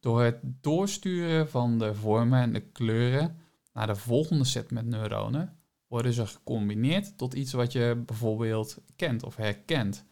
Door 0.00 0.22
het 0.22 0.38
doorsturen 0.42 1.48
van 1.48 1.78
de 1.78 1.94
vormen 1.94 2.40
en 2.40 2.52
de 2.52 2.60
kleuren 2.60 3.36
naar 3.72 3.86
de 3.86 3.96
volgende 3.96 4.44
set 4.44 4.70
met 4.70 4.86
neuronen 4.86 5.61
worden 5.92 6.12
ze 6.12 6.26
gecombineerd 6.26 7.18
tot 7.18 7.34
iets 7.34 7.52
wat 7.52 7.72
je 7.72 8.02
bijvoorbeeld 8.06 8.78
kent 8.96 9.22
of 9.22 9.36
herkent. 9.36 10.04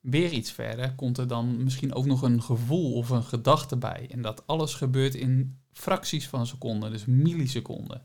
Weer 0.00 0.32
iets 0.32 0.50
verder 0.50 0.94
komt 0.94 1.18
er 1.18 1.28
dan 1.28 1.62
misschien 1.62 1.94
ook 1.94 2.06
nog 2.06 2.22
een 2.22 2.42
gevoel 2.42 2.94
of 2.94 3.10
een 3.10 3.22
gedachte 3.22 3.76
bij. 3.76 4.06
En 4.10 4.22
dat 4.22 4.46
alles 4.46 4.74
gebeurt 4.74 5.14
in 5.14 5.58
fracties 5.72 6.28
van 6.28 6.46
seconden, 6.46 6.90
dus 6.90 7.04
milliseconden. 7.04 8.02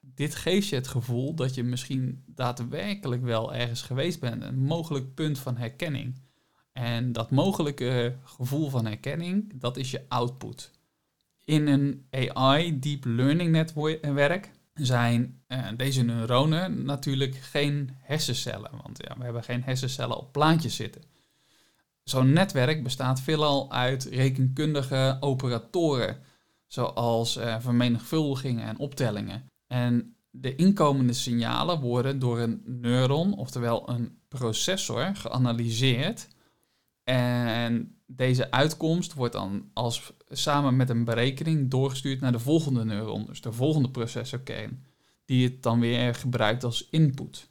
Dit 0.00 0.34
geeft 0.34 0.68
je 0.68 0.74
het 0.74 0.88
gevoel 0.88 1.34
dat 1.34 1.54
je 1.54 1.62
misschien 1.62 2.22
daadwerkelijk 2.26 3.22
wel 3.22 3.54
ergens 3.54 3.82
geweest 3.82 4.20
bent, 4.20 4.42
een 4.42 4.58
mogelijk 4.58 5.14
punt 5.14 5.38
van 5.38 5.56
herkenning. 5.56 6.14
En 6.72 7.12
dat 7.12 7.30
mogelijke 7.30 8.16
gevoel 8.24 8.70
van 8.70 8.86
herkenning, 8.86 9.60
dat 9.60 9.76
is 9.76 9.90
je 9.90 10.04
output. 10.08 10.70
In 11.44 11.66
een 11.66 12.06
AI 12.10 12.78
deep 12.78 13.04
learning 13.04 13.50
netwerk 13.50 14.50
zijn 14.76 15.42
uh, 15.48 15.68
deze 15.76 16.02
neuronen 16.02 16.84
natuurlijk 16.84 17.34
geen 17.34 17.96
hersencellen, 18.00 18.70
want 18.82 18.98
ja, 19.08 19.14
we 19.18 19.24
hebben 19.24 19.44
geen 19.44 19.62
hersencellen 19.62 20.16
op 20.16 20.32
plaatjes 20.32 20.76
zitten. 20.76 21.02
Zo'n 22.02 22.32
netwerk 22.32 22.82
bestaat 22.82 23.20
veelal 23.20 23.72
uit 23.72 24.04
rekenkundige 24.04 25.16
operatoren 25.20 26.16
zoals 26.66 27.36
uh, 27.36 27.56
vermenigvuldigingen 27.60 28.66
en 28.66 28.78
optellingen. 28.78 29.50
En 29.66 30.16
de 30.30 30.54
inkomende 30.54 31.12
signalen 31.12 31.80
worden 31.80 32.18
door 32.18 32.38
een 32.38 32.62
neuron, 32.64 33.34
oftewel 33.34 33.88
een 33.88 34.18
processor, 34.28 35.16
geanalyseerd. 35.16 36.28
En 37.06 37.98
deze 38.06 38.50
uitkomst 38.50 39.14
wordt 39.14 39.32
dan 39.32 39.70
als, 39.72 40.12
samen 40.28 40.76
met 40.76 40.90
een 40.90 41.04
berekening 41.04 41.70
doorgestuurd 41.70 42.20
naar 42.20 42.32
de 42.32 42.38
volgende 42.38 42.84
neuron, 42.84 43.26
dus 43.26 43.40
de 43.40 43.52
volgende 43.52 43.90
processorkern, 43.90 44.84
die 45.24 45.44
het 45.44 45.62
dan 45.62 45.80
weer 45.80 46.14
gebruikt 46.14 46.64
als 46.64 46.88
input. 46.90 47.50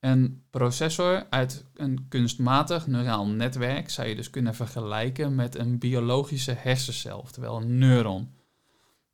Een 0.00 0.44
processor 0.50 1.26
uit 1.30 1.64
een 1.74 2.06
kunstmatig 2.08 2.86
neuraal 2.86 3.26
netwerk 3.26 3.90
zou 3.90 4.08
je 4.08 4.16
dus 4.16 4.30
kunnen 4.30 4.54
vergelijken 4.54 5.34
met 5.34 5.58
een 5.58 5.78
biologische 5.78 6.52
hersencel, 6.58 7.18
oftewel 7.18 7.56
een 7.56 7.78
neuron. 7.78 8.34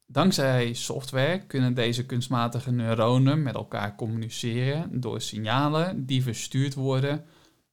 Dankzij 0.06 0.72
software 0.72 1.46
kunnen 1.46 1.74
deze 1.74 2.06
kunstmatige 2.06 2.70
neuronen 2.70 3.42
met 3.42 3.54
elkaar 3.54 3.96
communiceren 3.96 5.00
door 5.00 5.20
signalen 5.20 6.06
die 6.06 6.22
verstuurd 6.22 6.74
worden 6.74 7.24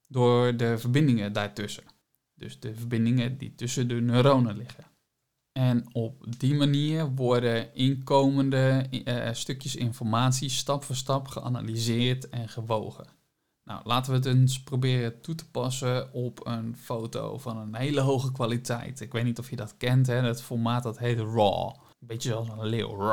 door 0.06 0.56
de 0.56 0.78
verbindingen 0.78 1.32
daartussen. 1.32 1.84
Dus 2.34 2.60
de 2.60 2.74
verbindingen 2.74 3.38
die 3.38 3.54
tussen 3.54 3.88
de 3.88 3.94
neuronen 3.94 4.56
liggen. 4.56 4.84
En 5.52 5.84
op 5.92 6.24
die 6.38 6.54
manier 6.54 7.14
worden 7.14 7.74
inkomende 7.74 8.86
uh, 8.90 9.28
stukjes 9.32 9.76
informatie 9.76 10.48
stap 10.48 10.84
voor 10.84 10.96
stap 10.96 11.28
geanalyseerd 11.28 12.28
en 12.28 12.48
gewogen. 12.48 13.06
Nou, 13.64 13.80
laten 13.84 14.10
we 14.10 14.16
het 14.16 14.26
eens 14.26 14.62
proberen 14.62 15.20
toe 15.20 15.34
te 15.34 15.50
passen 15.50 16.12
op 16.12 16.46
een 16.46 16.76
foto 16.76 17.38
van 17.38 17.56
een 17.56 17.74
hele 17.74 18.00
hoge 18.00 18.32
kwaliteit. 18.32 19.00
Ik 19.00 19.12
weet 19.12 19.24
niet 19.24 19.38
of 19.38 19.50
je 19.50 19.56
dat 19.56 19.76
kent, 19.76 20.06
hè? 20.06 20.14
het 20.14 20.42
formaat 20.42 20.82
dat 20.82 20.98
heet 20.98 21.18
RAW. 21.18 21.74
Een 22.00 22.06
beetje 22.06 22.28
zoals 22.28 22.48
een 22.48 22.66
leeuw. 22.66 23.12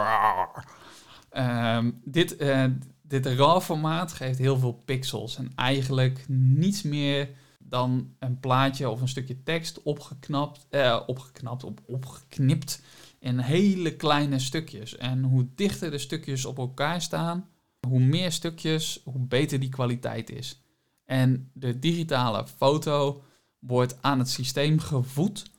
Um, 1.32 2.02
dit, 2.06 2.42
uh, 2.42 2.66
dit 3.12 3.26
RAW-formaat 3.26 4.14
geeft 4.14 4.38
heel 4.38 4.58
veel 4.58 4.82
pixels 4.86 5.38
en 5.38 5.52
eigenlijk 5.56 6.26
niets 6.28 6.82
meer 6.82 7.30
dan 7.60 8.14
een 8.20 8.40
plaatje 8.40 8.90
of 8.90 9.02
een 9.02 9.08
stukje 9.08 9.44
tekst 9.44 9.82
opgeknapt, 9.84 10.66
eh, 10.70 11.02
opgeknapt 11.06 11.64
op, 11.64 11.82
opgeknipt 11.86 12.82
in 13.20 13.40
hele 13.40 13.96
kleine 13.96 14.40
stukjes. 14.40 14.98
En 14.98 15.24
hoe 15.24 15.48
dichter 15.56 15.92
de 15.92 15.98
stukjes 15.98 16.46
op 16.46 16.58
elkaar 16.58 17.02
staan, 17.02 17.50
hoe 17.88 18.00
meer 18.00 18.32
stukjes, 18.32 19.02
hoe 19.04 19.26
beter 19.28 19.60
die 19.60 19.70
kwaliteit 19.70 20.30
is. 20.30 20.62
En 21.06 21.50
de 21.54 21.80
digitale 21.80 22.48
foto 22.48 23.24
wordt 23.60 23.98
aan 24.02 24.20
het 24.20 24.30
systeem 24.30 24.80
gevoed 24.80 25.52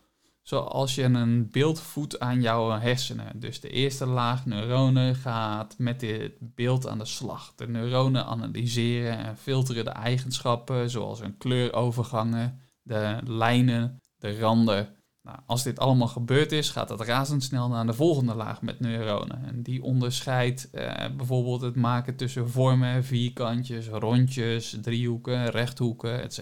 zoals 0.42 0.94
je 0.94 1.02
een 1.02 1.50
beeld 1.50 1.80
voedt 1.80 2.20
aan 2.20 2.40
jouw 2.40 2.70
hersenen. 2.70 3.40
Dus 3.40 3.60
de 3.60 3.68
eerste 3.68 4.06
laag 4.06 4.46
neuronen 4.46 5.14
gaat 5.14 5.74
met 5.78 6.00
dit 6.00 6.32
beeld 6.40 6.86
aan 6.88 6.98
de 6.98 7.04
slag. 7.04 7.52
De 7.56 7.68
neuronen 7.68 8.26
analyseren 8.26 9.18
en 9.18 9.36
filteren 9.36 9.84
de 9.84 9.90
eigenschappen, 9.90 10.90
zoals 10.90 11.20
een 11.20 11.36
kleurovergangen, 11.36 12.60
de 12.82 13.18
lijnen, 13.24 14.00
de 14.16 14.38
randen. 14.38 14.94
Nou, 15.22 15.38
als 15.46 15.62
dit 15.62 15.78
allemaal 15.78 16.08
gebeurd 16.08 16.52
is, 16.52 16.70
gaat 16.70 16.88
het 16.88 17.00
razendsnel 17.00 17.68
naar 17.68 17.86
de 17.86 17.94
volgende 17.94 18.34
laag 18.34 18.62
met 18.62 18.80
neuronen. 18.80 19.44
En 19.44 19.62
die 19.62 19.82
onderscheidt 19.82 20.70
eh, 20.70 21.06
bijvoorbeeld 21.16 21.60
het 21.60 21.76
maken 21.76 22.16
tussen 22.16 22.50
vormen, 22.50 23.04
vierkantjes, 23.04 23.88
rondjes, 23.88 24.76
driehoeken, 24.80 25.50
rechthoeken, 25.50 26.22
etc. 26.22 26.38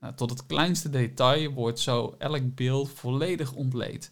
Nou, 0.00 0.14
tot 0.14 0.30
het 0.30 0.46
kleinste 0.46 0.90
detail 0.90 1.52
wordt 1.52 1.78
zo 1.78 2.14
elk 2.18 2.54
beeld 2.54 2.90
volledig 2.90 3.52
ontleed. 3.52 4.10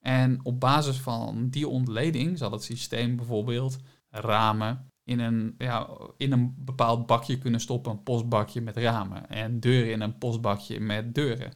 En 0.00 0.40
op 0.42 0.60
basis 0.60 0.96
van 0.96 1.48
die 1.48 1.68
ontleding 1.68 2.38
zal 2.38 2.52
het 2.52 2.62
systeem 2.62 3.16
bijvoorbeeld 3.16 3.78
ramen 4.10 4.90
in 5.04 5.18
een, 5.18 5.54
ja, 5.58 5.88
in 6.16 6.32
een 6.32 6.54
bepaald 6.58 7.06
bakje 7.06 7.38
kunnen 7.38 7.60
stoppen, 7.60 7.92
een 7.92 8.02
postbakje 8.02 8.60
met 8.60 8.76
ramen. 8.76 9.28
En 9.28 9.60
deuren 9.60 9.92
in 9.92 10.00
een 10.00 10.18
postbakje 10.18 10.80
met 10.80 11.14
deuren. 11.14 11.52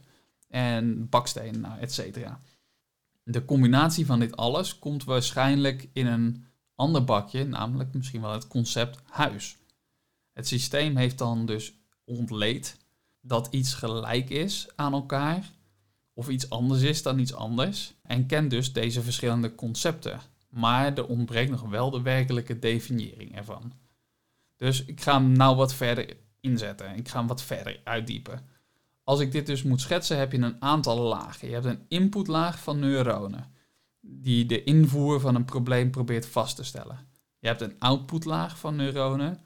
En 0.47 1.09
bakstenen, 1.09 1.61
nou, 1.61 1.79
et 1.79 1.93
cetera. 1.93 2.39
De 3.23 3.45
combinatie 3.45 4.05
van 4.05 4.19
dit 4.19 4.37
alles 4.37 4.79
komt 4.79 5.03
waarschijnlijk 5.03 5.89
in 5.93 6.05
een 6.05 6.45
ander 6.75 7.03
bakje, 7.03 7.43
namelijk 7.43 7.93
misschien 7.93 8.21
wel 8.21 8.31
het 8.31 8.47
concept 8.47 9.01
huis. 9.05 9.57
Het 10.33 10.47
systeem 10.47 10.95
heeft 10.95 11.17
dan 11.17 11.45
dus 11.45 11.73
ontleed 12.03 12.77
dat 13.27 13.47
iets 13.51 13.73
gelijk 13.73 14.29
is 14.29 14.67
aan 14.75 14.93
elkaar 14.93 15.51
of 16.13 16.29
iets 16.29 16.49
anders 16.49 16.81
is 16.81 17.03
dan 17.03 17.19
iets 17.19 17.33
anders 17.33 17.93
en 18.01 18.25
kent 18.25 18.49
dus 18.49 18.73
deze 18.73 19.01
verschillende 19.01 19.55
concepten. 19.55 20.19
Maar 20.49 20.93
er 20.93 21.07
ontbreekt 21.07 21.51
nog 21.51 21.61
wel 21.61 21.89
de 21.89 22.01
werkelijke 22.01 22.59
definiëring 22.59 23.35
ervan. 23.35 23.73
Dus 24.55 24.85
ik 24.85 25.01
ga 25.01 25.13
hem 25.13 25.31
nou 25.31 25.55
wat 25.55 25.73
verder 25.73 26.17
inzetten. 26.39 26.95
Ik 26.95 27.09
ga 27.09 27.17
hem 27.17 27.27
wat 27.27 27.41
verder 27.41 27.79
uitdiepen. 27.83 28.45
Als 29.03 29.19
ik 29.19 29.31
dit 29.31 29.45
dus 29.45 29.63
moet 29.63 29.81
schetsen, 29.81 30.17
heb 30.17 30.31
je 30.31 30.37
een 30.37 30.61
aantal 30.61 30.99
lagen. 30.99 31.47
Je 31.47 31.53
hebt 31.53 31.65
een 31.65 31.85
inputlaag 31.87 32.59
van 32.59 32.79
neuronen, 32.79 33.51
die 34.01 34.45
de 34.45 34.63
invoer 34.63 35.19
van 35.19 35.35
een 35.35 35.45
probleem 35.45 35.91
probeert 35.91 36.25
vast 36.25 36.55
te 36.55 36.63
stellen. 36.63 37.07
Je 37.39 37.47
hebt 37.47 37.61
een 37.61 37.79
outputlaag 37.79 38.59
van 38.59 38.75
neuronen, 38.75 39.39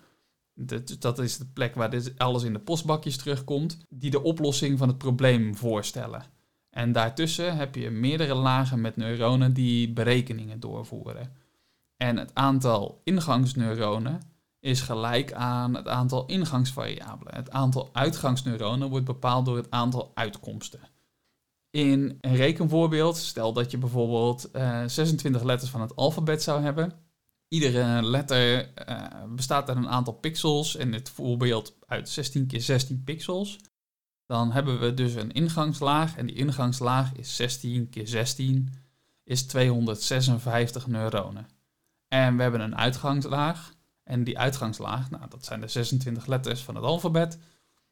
dat, 0.60 0.96
dat 1.00 1.20
is 1.20 1.38
de 1.38 1.46
plek 1.54 1.76
waar 1.76 2.12
alles 2.18 2.44
in 2.44 2.54
de 2.54 2.60
postbakjes 2.60 3.18
terugkomt, 3.18 3.78
die 3.90 4.12
de 4.12 4.24
oplossing 4.24 4.78
van 4.78 4.88
het 4.88 4.98
probleem 4.98 5.56
voorstellen. 5.56 6.24
En 6.70 6.92
daartussen 6.92 7.58
heb 7.58 7.76
je 7.76 7.90
meerdere 7.90 8.34
lagen 8.34 8.82
met 8.82 8.96
neuronen 8.96 9.54
die 9.54 9.94
berekeningen 9.94 10.60
doorvoeren. 10.60 11.32
En 11.98 12.18
het 12.18 12.32
aantal 12.34 13.02
ingangsneuronen 13.04 14.22
is 14.60 14.82
gelijk 14.82 15.34
aan 15.34 15.76
het 15.76 15.88
aantal 15.88 16.26
ingangsvariabelen. 16.26 17.36
Het 17.36 17.52
aantal 17.52 17.90
uitgangsneuronen 17.94 18.90
wordt 18.90 19.06
bepaald 19.06 19.46
door 19.46 19.58
het 19.58 19.72
aantal 19.72 20.12
uitkomsten. 20.14 20.80
In 21.72 22.18
een 22.22 22.36
rekenvoorbeeld, 22.36 23.18
stel 23.18 23.54
dat 23.54 23.72
je 23.72 23.78
bijvoorbeeld 23.78 24.52
eh, 24.52 24.84
26 24.86 25.44
letters 25.44 25.72
van 25.72 25.82
het 25.82 25.96
alfabet 25.96 26.44
zou 26.44 26.62
hebben, 26.62 26.94
Iedere 27.50 28.04
letter 28.04 28.72
uh, 28.90 29.24
bestaat 29.36 29.68
uit 29.70 29.78
een 29.78 29.90
aantal 29.90 30.14
pixels. 30.14 30.76
En 30.76 30.92
dit 30.92 31.10
voorbeeld 31.10 31.76
uit 31.86 32.10
16 32.10 32.48
keer 32.48 32.62
16 32.62 33.04
pixels. 33.04 33.60
Dan 34.26 34.52
hebben 34.52 34.80
we 34.80 34.94
dus 34.94 35.14
een 35.14 35.32
ingangslaag. 35.32 36.18
En 36.18 36.26
die 36.26 36.36
ingangslaag 36.36 37.14
is 37.16 37.36
16 37.36 37.90
keer 37.90 38.08
16 38.08 38.70
is 39.24 39.44
256 39.44 40.88
neuronen. 40.88 41.48
En 42.08 42.36
we 42.36 42.42
hebben 42.42 42.62
een 42.62 42.78
uitgangslaag. 42.78 43.74
En 44.04 44.24
die 44.24 44.40
uitgangslaag, 44.40 45.10
nou, 45.10 45.24
dat 45.30 45.46
zijn 45.46 45.62
de 45.62 45.68
26 45.68 46.26
letters 46.26 46.64
van 46.64 46.76
het 46.76 46.84
alfabet. 46.84 47.40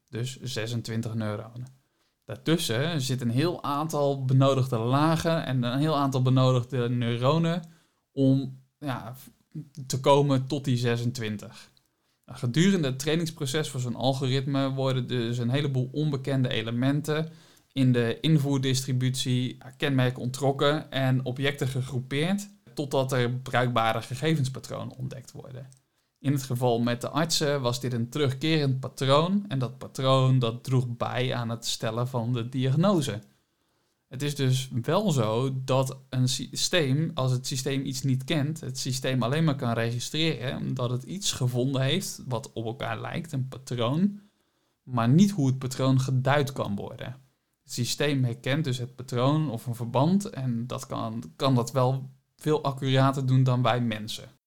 Dus 0.08 0.40
26 0.40 1.14
neuronen. 1.14 1.66
Daartussen 2.24 3.00
zit 3.00 3.20
een 3.20 3.30
heel 3.30 3.62
aantal 3.62 4.24
benodigde 4.24 4.78
lagen 4.78 5.44
en 5.44 5.62
een 5.62 5.78
heel 5.78 5.96
aantal 5.96 6.22
benodigde 6.22 6.88
neuronen 6.88 7.62
om 8.12 8.62
ja, 8.78 9.14
te 9.86 10.00
komen 10.00 10.46
tot 10.46 10.64
die 10.64 10.76
26. 10.76 11.70
Nou, 12.24 12.38
gedurende 12.38 12.88
het 12.88 12.98
trainingsproces 12.98 13.68
voor 13.68 13.80
zo'n 13.80 13.94
algoritme 13.94 14.70
worden 14.70 15.06
dus 15.06 15.38
een 15.38 15.50
heleboel 15.50 15.88
onbekende 15.92 16.48
elementen 16.48 17.28
in 17.72 17.92
de 17.92 18.18
invoerdistributie 18.20 19.58
kenmerken 19.76 20.22
ontrokken 20.22 20.90
en 20.90 21.24
objecten 21.24 21.68
gegroepeerd 21.68 22.48
totdat 22.74 23.12
er 23.12 23.30
bruikbare 23.30 24.02
gegevenspatronen 24.02 24.96
ontdekt 24.96 25.32
worden. 25.32 25.68
In 26.20 26.32
het 26.32 26.42
geval 26.42 26.80
met 26.80 27.00
de 27.00 27.08
artsen 27.08 27.60
was 27.60 27.80
dit 27.80 27.92
een 27.92 28.08
terugkerend 28.08 28.80
patroon 28.80 29.44
en 29.48 29.58
dat 29.58 29.78
patroon 29.78 30.38
dat 30.38 30.64
droeg 30.64 30.96
bij 30.96 31.34
aan 31.34 31.48
het 31.48 31.66
stellen 31.66 32.08
van 32.08 32.32
de 32.32 32.48
diagnose. 32.48 33.20
Het 34.08 34.22
is 34.22 34.34
dus 34.34 34.70
wel 34.82 35.10
zo 35.10 35.50
dat 35.64 35.98
een 36.08 36.28
systeem, 36.28 37.10
als 37.14 37.32
het 37.32 37.46
systeem 37.46 37.84
iets 37.84 38.02
niet 38.02 38.24
kent, 38.24 38.60
het 38.60 38.78
systeem 38.78 39.22
alleen 39.22 39.44
maar 39.44 39.56
kan 39.56 39.72
registreren 39.72 40.74
dat 40.74 40.90
het 40.90 41.02
iets 41.02 41.32
gevonden 41.32 41.82
heeft 41.82 42.22
wat 42.26 42.52
op 42.52 42.64
elkaar 42.64 43.00
lijkt, 43.00 43.32
een 43.32 43.48
patroon, 43.48 44.20
maar 44.82 45.08
niet 45.08 45.30
hoe 45.30 45.46
het 45.46 45.58
patroon 45.58 46.00
geduid 46.00 46.52
kan 46.52 46.76
worden. 46.76 47.20
Het 47.62 47.72
systeem 47.72 48.24
herkent 48.24 48.64
dus 48.64 48.78
het 48.78 48.94
patroon 48.94 49.50
of 49.50 49.66
een 49.66 49.74
verband 49.74 50.30
en 50.30 50.66
dat 50.66 50.86
kan, 50.86 51.32
kan 51.36 51.54
dat 51.54 51.72
wel 51.72 52.10
veel 52.36 52.62
accurater 52.62 53.26
doen 53.26 53.42
dan 53.42 53.62
wij 53.62 53.80
mensen. 53.80 54.37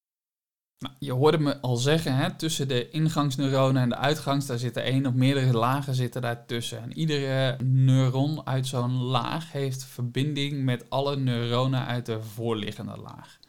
Nou, 0.82 0.94
je 1.00 1.12
hoorde 1.12 1.38
me 1.38 1.60
al 1.60 1.78
zeggen, 1.78 2.16
hè, 2.16 2.36
tussen 2.36 2.68
de 2.68 2.90
ingangsneuronen 2.90 3.82
en 3.82 3.90
de 3.90 3.96
uitgangs, 3.96 4.46
daar 4.46 4.58
zitten 4.58 4.84
één 4.84 5.06
of 5.06 5.14
meerdere 5.14 5.58
lagen 5.58 5.96
zitten 5.96 6.22
daartussen. 6.22 6.82
En 6.82 6.98
iedere 6.98 7.64
neuron 7.64 8.48
uit 8.48 8.68
zo'n 8.68 8.94
laag 8.94 9.52
heeft 9.52 9.84
verbinding 9.84 10.64
met 10.64 10.90
alle 10.90 11.16
neuronen 11.16 11.86
uit 11.86 12.06
de 12.06 12.24
voorliggende 12.24 12.98
laag. 12.98 13.40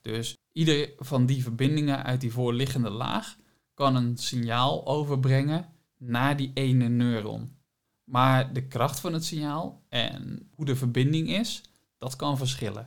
Dus 0.00 0.36
iedere 0.52 0.92
van 0.98 1.26
die 1.26 1.42
verbindingen 1.42 2.04
uit 2.04 2.20
die 2.20 2.32
voorliggende 2.32 2.90
laag 2.90 3.36
kan 3.74 3.96
een 3.96 4.16
signaal 4.16 4.86
overbrengen 4.86 5.68
naar 5.98 6.36
die 6.36 6.50
ene 6.54 6.88
neuron. 6.88 7.56
Maar 8.04 8.52
de 8.52 8.66
kracht 8.66 9.00
van 9.00 9.12
het 9.12 9.24
signaal 9.24 9.82
en 9.88 10.48
hoe 10.54 10.64
de 10.64 10.76
verbinding 10.76 11.28
is, 11.28 11.62
dat 11.98 12.16
kan 12.16 12.36
verschillen. 12.36 12.86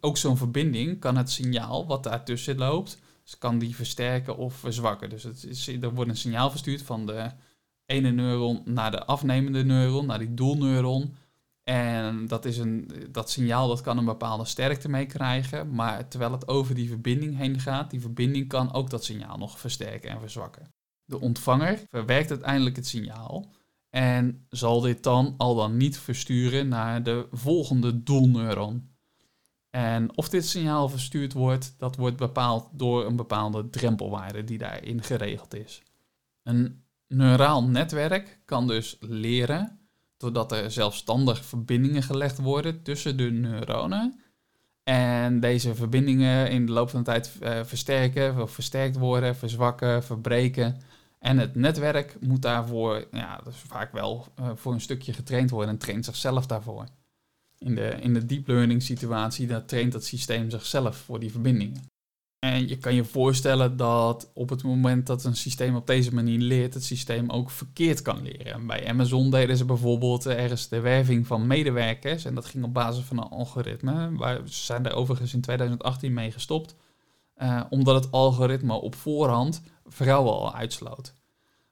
ook 0.00 0.16
zo'n 0.16 0.36
verbinding 0.36 1.00
kan 1.00 1.16
het 1.16 1.30
signaal 1.30 1.86
wat 1.86 2.02
daartussen 2.02 2.58
loopt, 2.58 2.98
dus 3.32 3.40
kan 3.40 3.58
die 3.58 3.76
versterken 3.76 4.36
of 4.36 4.54
verzwakken. 4.54 5.10
Dus 5.10 5.22
het 5.22 5.44
is, 5.44 5.68
er 5.68 5.94
wordt 5.94 6.10
een 6.10 6.16
signaal 6.16 6.50
verstuurd 6.50 6.82
van 6.82 7.06
de 7.06 7.30
ene 7.86 8.10
neuron 8.10 8.62
naar 8.64 8.90
de 8.90 9.04
afnemende 9.04 9.64
neuron, 9.64 10.06
naar 10.06 10.18
die 10.18 10.34
doelneuron. 10.34 11.14
En 11.62 12.26
dat, 12.26 12.44
is 12.44 12.58
een, 12.58 12.90
dat 13.10 13.30
signaal 13.30 13.68
dat 13.68 13.80
kan 13.80 13.98
een 13.98 14.04
bepaalde 14.04 14.44
sterkte 14.44 14.88
meekrijgen, 14.88 15.74
maar 15.74 16.08
terwijl 16.08 16.32
het 16.32 16.48
over 16.48 16.74
die 16.74 16.88
verbinding 16.88 17.36
heen 17.36 17.60
gaat, 17.60 17.90
die 17.90 18.00
verbinding 18.00 18.48
kan 18.48 18.72
ook 18.72 18.90
dat 18.90 19.04
signaal 19.04 19.38
nog 19.38 19.58
versterken 19.58 20.10
en 20.10 20.20
verzwakken. 20.20 20.72
De 21.04 21.20
ontvanger 21.20 21.82
verwerkt 21.90 22.30
uiteindelijk 22.30 22.76
het 22.76 22.86
signaal 22.86 23.50
en 23.90 24.46
zal 24.48 24.80
dit 24.80 25.02
dan 25.02 25.34
al 25.36 25.54
dan 25.54 25.76
niet 25.76 25.98
versturen 25.98 26.68
naar 26.68 27.02
de 27.02 27.26
volgende 27.30 28.02
doelneuron. 28.02 28.91
En 29.72 30.16
of 30.16 30.28
dit 30.28 30.46
signaal 30.46 30.88
verstuurd 30.88 31.32
wordt, 31.32 31.74
dat 31.78 31.96
wordt 31.96 32.16
bepaald 32.16 32.68
door 32.72 33.06
een 33.06 33.16
bepaalde 33.16 33.70
drempelwaarde 33.70 34.44
die 34.44 34.58
daarin 34.58 35.02
geregeld 35.02 35.54
is. 35.54 35.82
Een 36.42 36.82
neuraal 37.08 37.64
netwerk 37.64 38.38
kan 38.44 38.66
dus 38.66 38.96
leren 39.00 39.80
doordat 40.16 40.52
er 40.52 40.70
zelfstandig 40.70 41.44
verbindingen 41.44 42.02
gelegd 42.02 42.38
worden 42.38 42.82
tussen 42.82 43.16
de 43.16 43.30
neuronen. 43.30 44.20
En 44.84 45.40
deze 45.40 45.74
verbindingen 45.74 46.50
in 46.50 46.66
de 46.66 46.72
loop 46.72 46.90
van 46.90 46.98
de 46.98 47.04
tijd 47.04 47.36
uh, 47.42 47.64
versterken, 47.64 48.48
versterkt 48.48 48.96
worden, 48.96 49.36
verzwakken, 49.36 50.04
verbreken. 50.04 50.80
En 51.18 51.38
het 51.38 51.54
netwerk 51.54 52.16
moet 52.20 52.42
daarvoor, 52.42 53.06
ja, 53.12 53.40
is 53.48 53.56
vaak 53.56 53.92
wel 53.92 54.26
uh, 54.40 54.50
voor 54.54 54.72
een 54.72 54.80
stukje 54.80 55.12
getraind 55.12 55.50
worden 55.50 55.70
en 55.70 55.78
traint 55.78 56.04
zichzelf 56.04 56.46
daarvoor. 56.46 56.86
In 57.64 57.74
de, 57.74 57.96
in 58.00 58.14
de 58.14 58.26
deep 58.26 58.46
learning 58.46 58.82
situatie, 58.82 59.46
dat 59.46 59.68
traint 59.68 59.92
het 59.92 60.04
systeem 60.04 60.50
zichzelf 60.50 60.96
voor 60.96 61.20
die 61.20 61.30
verbindingen. 61.30 61.90
En 62.38 62.68
je 62.68 62.78
kan 62.78 62.94
je 62.94 63.04
voorstellen 63.04 63.76
dat 63.76 64.30
op 64.34 64.48
het 64.48 64.62
moment 64.62 65.06
dat 65.06 65.24
een 65.24 65.36
systeem 65.36 65.76
op 65.76 65.86
deze 65.86 66.14
manier 66.14 66.38
leert, 66.38 66.74
het 66.74 66.84
systeem 66.84 67.30
ook 67.30 67.50
verkeerd 67.50 68.02
kan 68.02 68.22
leren. 68.22 68.66
Bij 68.66 68.88
Amazon 68.88 69.30
deden 69.30 69.56
ze 69.56 69.64
bijvoorbeeld 69.64 70.26
ergens 70.26 70.68
de 70.68 70.80
werving 70.80 71.26
van 71.26 71.46
medewerkers. 71.46 72.24
En 72.24 72.34
dat 72.34 72.44
ging 72.44 72.64
op 72.64 72.74
basis 72.74 73.04
van 73.04 73.18
een 73.18 73.28
algoritme. 73.28 74.16
Waar, 74.16 74.40
ze 74.44 74.64
zijn 74.64 74.82
daar 74.82 74.94
overigens 74.94 75.34
in 75.34 75.40
2018 75.40 76.12
mee 76.12 76.32
gestopt. 76.32 76.76
Uh, 77.36 77.62
omdat 77.70 78.04
het 78.04 78.12
algoritme 78.12 78.74
op 78.74 78.94
voorhand 78.94 79.62
vrouwen 79.86 80.32
al 80.32 80.54
uitsloot. 80.54 81.14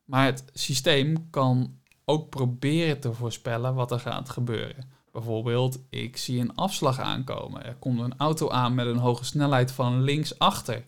Maar 0.05 0.25
het 0.25 0.45
systeem 0.53 1.31
kan 1.31 1.79
ook 2.05 2.29
proberen 2.29 3.01
te 3.01 3.13
voorspellen 3.13 3.75
wat 3.75 3.91
er 3.91 4.01
gaat 4.01 4.29
gebeuren. 4.31 4.91
Bijvoorbeeld, 5.13 5.79
ik 5.91 6.17
zie 6.17 6.41
een 6.41 6.55
afslag 6.55 6.99
aankomen. 6.99 7.65
Er 7.65 7.77
komt 7.77 8.01
een 8.01 8.17
auto 8.17 8.51
aan 8.51 8.75
met 8.75 8.87
een 8.87 8.97
hoge 8.97 9.25
snelheid 9.25 9.73
van 9.73 10.03
links 10.03 10.39
achter. 10.39 10.85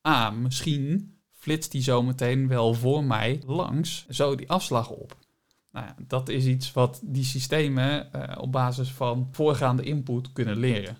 Ah, 0.00 0.32
misschien 0.32 1.14
flitst 1.32 1.72
die 1.72 1.82
zo 1.82 2.02
meteen 2.02 2.48
wel 2.48 2.74
voor 2.74 3.04
mij 3.04 3.42
langs 3.46 4.06
zo 4.08 4.34
die 4.34 4.50
afslag 4.50 4.90
op. 4.90 5.16
Nou 5.70 5.86
ja, 5.86 5.96
dat 6.06 6.28
is 6.28 6.44
iets 6.44 6.72
wat 6.72 7.00
die 7.04 7.24
systemen 7.24 8.08
uh, 8.14 8.22
op 8.40 8.52
basis 8.52 8.92
van 8.92 9.28
voorgaande 9.32 9.82
input 9.82 10.32
kunnen 10.32 10.58
leren. 10.58 10.96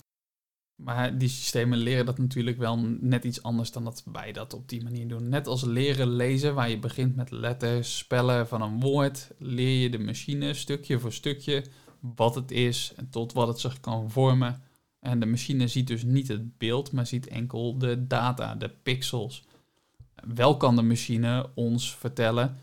Maar 0.75 1.19
die 1.19 1.29
systemen 1.29 1.79
leren 1.79 2.07
dat 2.07 2.19
natuurlijk 2.19 2.59
wel 2.59 2.79
net 3.01 3.25
iets 3.25 3.43
anders 3.43 3.73
dan 3.73 3.85
dat 3.85 4.03
wij 4.13 4.33
dat 4.33 4.55
op 4.55 4.69
die 4.69 4.83
manier 4.83 5.09
doen. 5.09 5.29
Net 5.29 5.47
als 5.47 5.65
leren 5.65 6.09
lezen, 6.09 6.55
waar 6.55 6.71
je 6.71 6.79
begint 6.79 7.17
met 7.17 7.31
letters, 7.31 7.99
spellen 7.99 8.49
van 8.49 8.63
een 8.63 8.81
woord, 8.81 9.31
leer 9.39 9.83
je 9.83 9.91
de 9.91 9.99
machine 9.99 10.55
stukje 10.55 10.99
voor 10.99 11.13
stukje 11.13 11.65
wat 12.01 12.35
het 12.35 12.51
is 12.51 12.93
en 12.97 13.11
tot 13.11 13.33
wat 13.33 13.49
het 13.49 13.61
zich 13.61 13.81
kan 13.81 14.11
vormen. 14.11 14.63
En 15.01 15.21
de 15.21 15.27
machine 15.27 15.69
ziet 15.69 15.87
dus 15.87 16.03
niet 16.03 16.29
het 16.29 16.59
beeld, 16.59 16.93
maar 16.93 17.07
ziet 17.07 17.27
enkel 17.27 17.79
de 17.79 18.07
data, 18.07 18.55
de 18.55 18.69
pixels. 18.69 19.45
Wel 20.35 20.57
kan 20.57 20.77
de 20.77 20.83
machine 20.83 21.51
ons 21.55 21.97
vertellen 21.97 22.57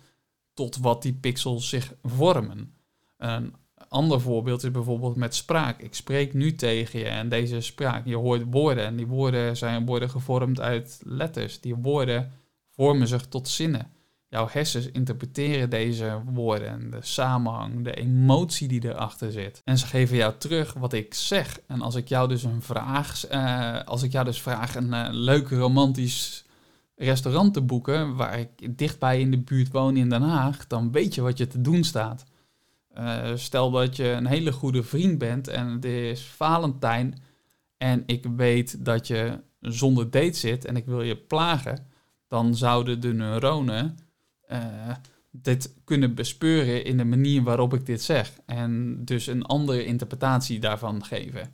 tot 0.54 0.78
wat 0.78 1.02
die 1.02 1.14
pixels 1.14 1.70
zich 1.70 1.94
vormen. 2.04 2.74
Een 3.18 3.54
ander 3.88 4.22
voorbeeld 4.22 4.64
is 4.64 4.72
bijvoorbeeld 4.72 5.16
met 5.16 5.36
spraak. 5.36 5.82
Ik 5.82 5.96
spreek 5.96 6.34
nu 6.34 6.56
tegen 6.56 7.00
je 7.00 7.06
en 7.06 7.30
deze 7.30 7.62
spraak, 7.62 8.06
je 8.06 8.16
hoort 8.16 8.44
woorden 8.50 8.86
en 8.86 8.96
die 8.96 9.08
woorden 9.08 9.58
zijn 9.58 9.86
worden 9.86 10.10
gevormd 10.10 10.60
uit 10.60 11.02
letters. 11.06 11.60
Die 11.60 11.76
woorden 11.76 12.32
vormen 12.70 13.08
zich 13.08 13.28
tot 13.28 13.48
zinnen 13.48 13.92
jouw 14.34 14.48
hersens 14.52 14.92
interpreteren 14.92 15.70
deze 15.70 16.22
woorden 16.26 16.68
en 16.68 16.90
de 16.90 16.98
samenhang, 17.02 17.84
de 17.84 17.94
emotie 17.94 18.68
die 18.68 18.86
erachter 18.86 19.32
zit. 19.32 19.62
En 19.64 19.78
ze 19.78 19.86
geven 19.86 20.18
jou 20.18 20.34
terug 20.38 20.74
wat 20.74 20.94
ik 20.94 21.14
zeg. 21.14 21.60
En 21.68 21.82
als 21.82 21.96
ik 21.96 22.08
jou 22.08 22.28
dus 22.28 22.44
een 22.44 22.62
vraag, 22.62 23.32
uh, 23.32 23.80
als 23.84 24.04
ik 24.04 24.12
jou 24.12 24.26
dus 24.26 24.42
vraag 24.42 24.76
een 24.76 24.88
uh, 24.88 25.08
leuk 25.12 25.50
romantisch 25.50 26.46
restaurant 26.96 27.54
te 27.54 27.62
boeken, 27.62 28.16
waar 28.16 28.40
ik 28.40 28.78
dichtbij 28.78 29.20
in 29.20 29.32
de 29.32 29.40
buurt 29.40 29.72
woon 29.72 29.98
in 29.98 30.10
Den 30.10 30.22
Haag, 30.22 30.68
dan 30.68 30.92
weet 30.92 31.16
je 31.16 31.22
wat 31.22 31.38
je 31.38 31.48
te 31.48 31.62
doen 31.62 31.84
staat. 31.84 32.26
Uh, 32.98 33.32
stel 33.36 33.72
dat 33.72 33.96
je 33.96 34.08
een 34.08 34.28
hele 34.28 34.52
goede 34.52 34.84
vriend 34.84 35.18
bent 35.18 35.48
en 35.48 35.68
het 35.68 35.86
is 35.86 36.22
Valentijn 36.26 37.22
en 37.78 38.04
ik 38.06 38.26
weet 38.36 38.86
dat 38.86 39.08
je 39.08 39.40
zonder 39.60 40.12
date 40.12 40.38
zit 40.38 40.66
en 40.66 40.76
ik 40.76 40.86
wil 40.86 41.02
je 41.02 41.18
plagen, 41.18 41.88
dan 42.28 42.56
zouden 42.56 43.00
de 43.00 43.14
neuronen 43.14 43.98
dit 45.32 45.74
kunnen 45.84 46.16
bespeuren 46.16 46.86
in 46.86 46.98
de 46.98 47.06
manier 47.06 47.44
waarop 47.44 47.74
ik 47.74 47.86
dit 47.86 48.02
zeg. 48.02 48.32
En 48.46 49.02
dus 49.06 49.28
een 49.28 49.44
andere 49.44 49.86
interpretatie 49.86 50.60
daarvan 50.60 51.06
geven. 51.06 51.54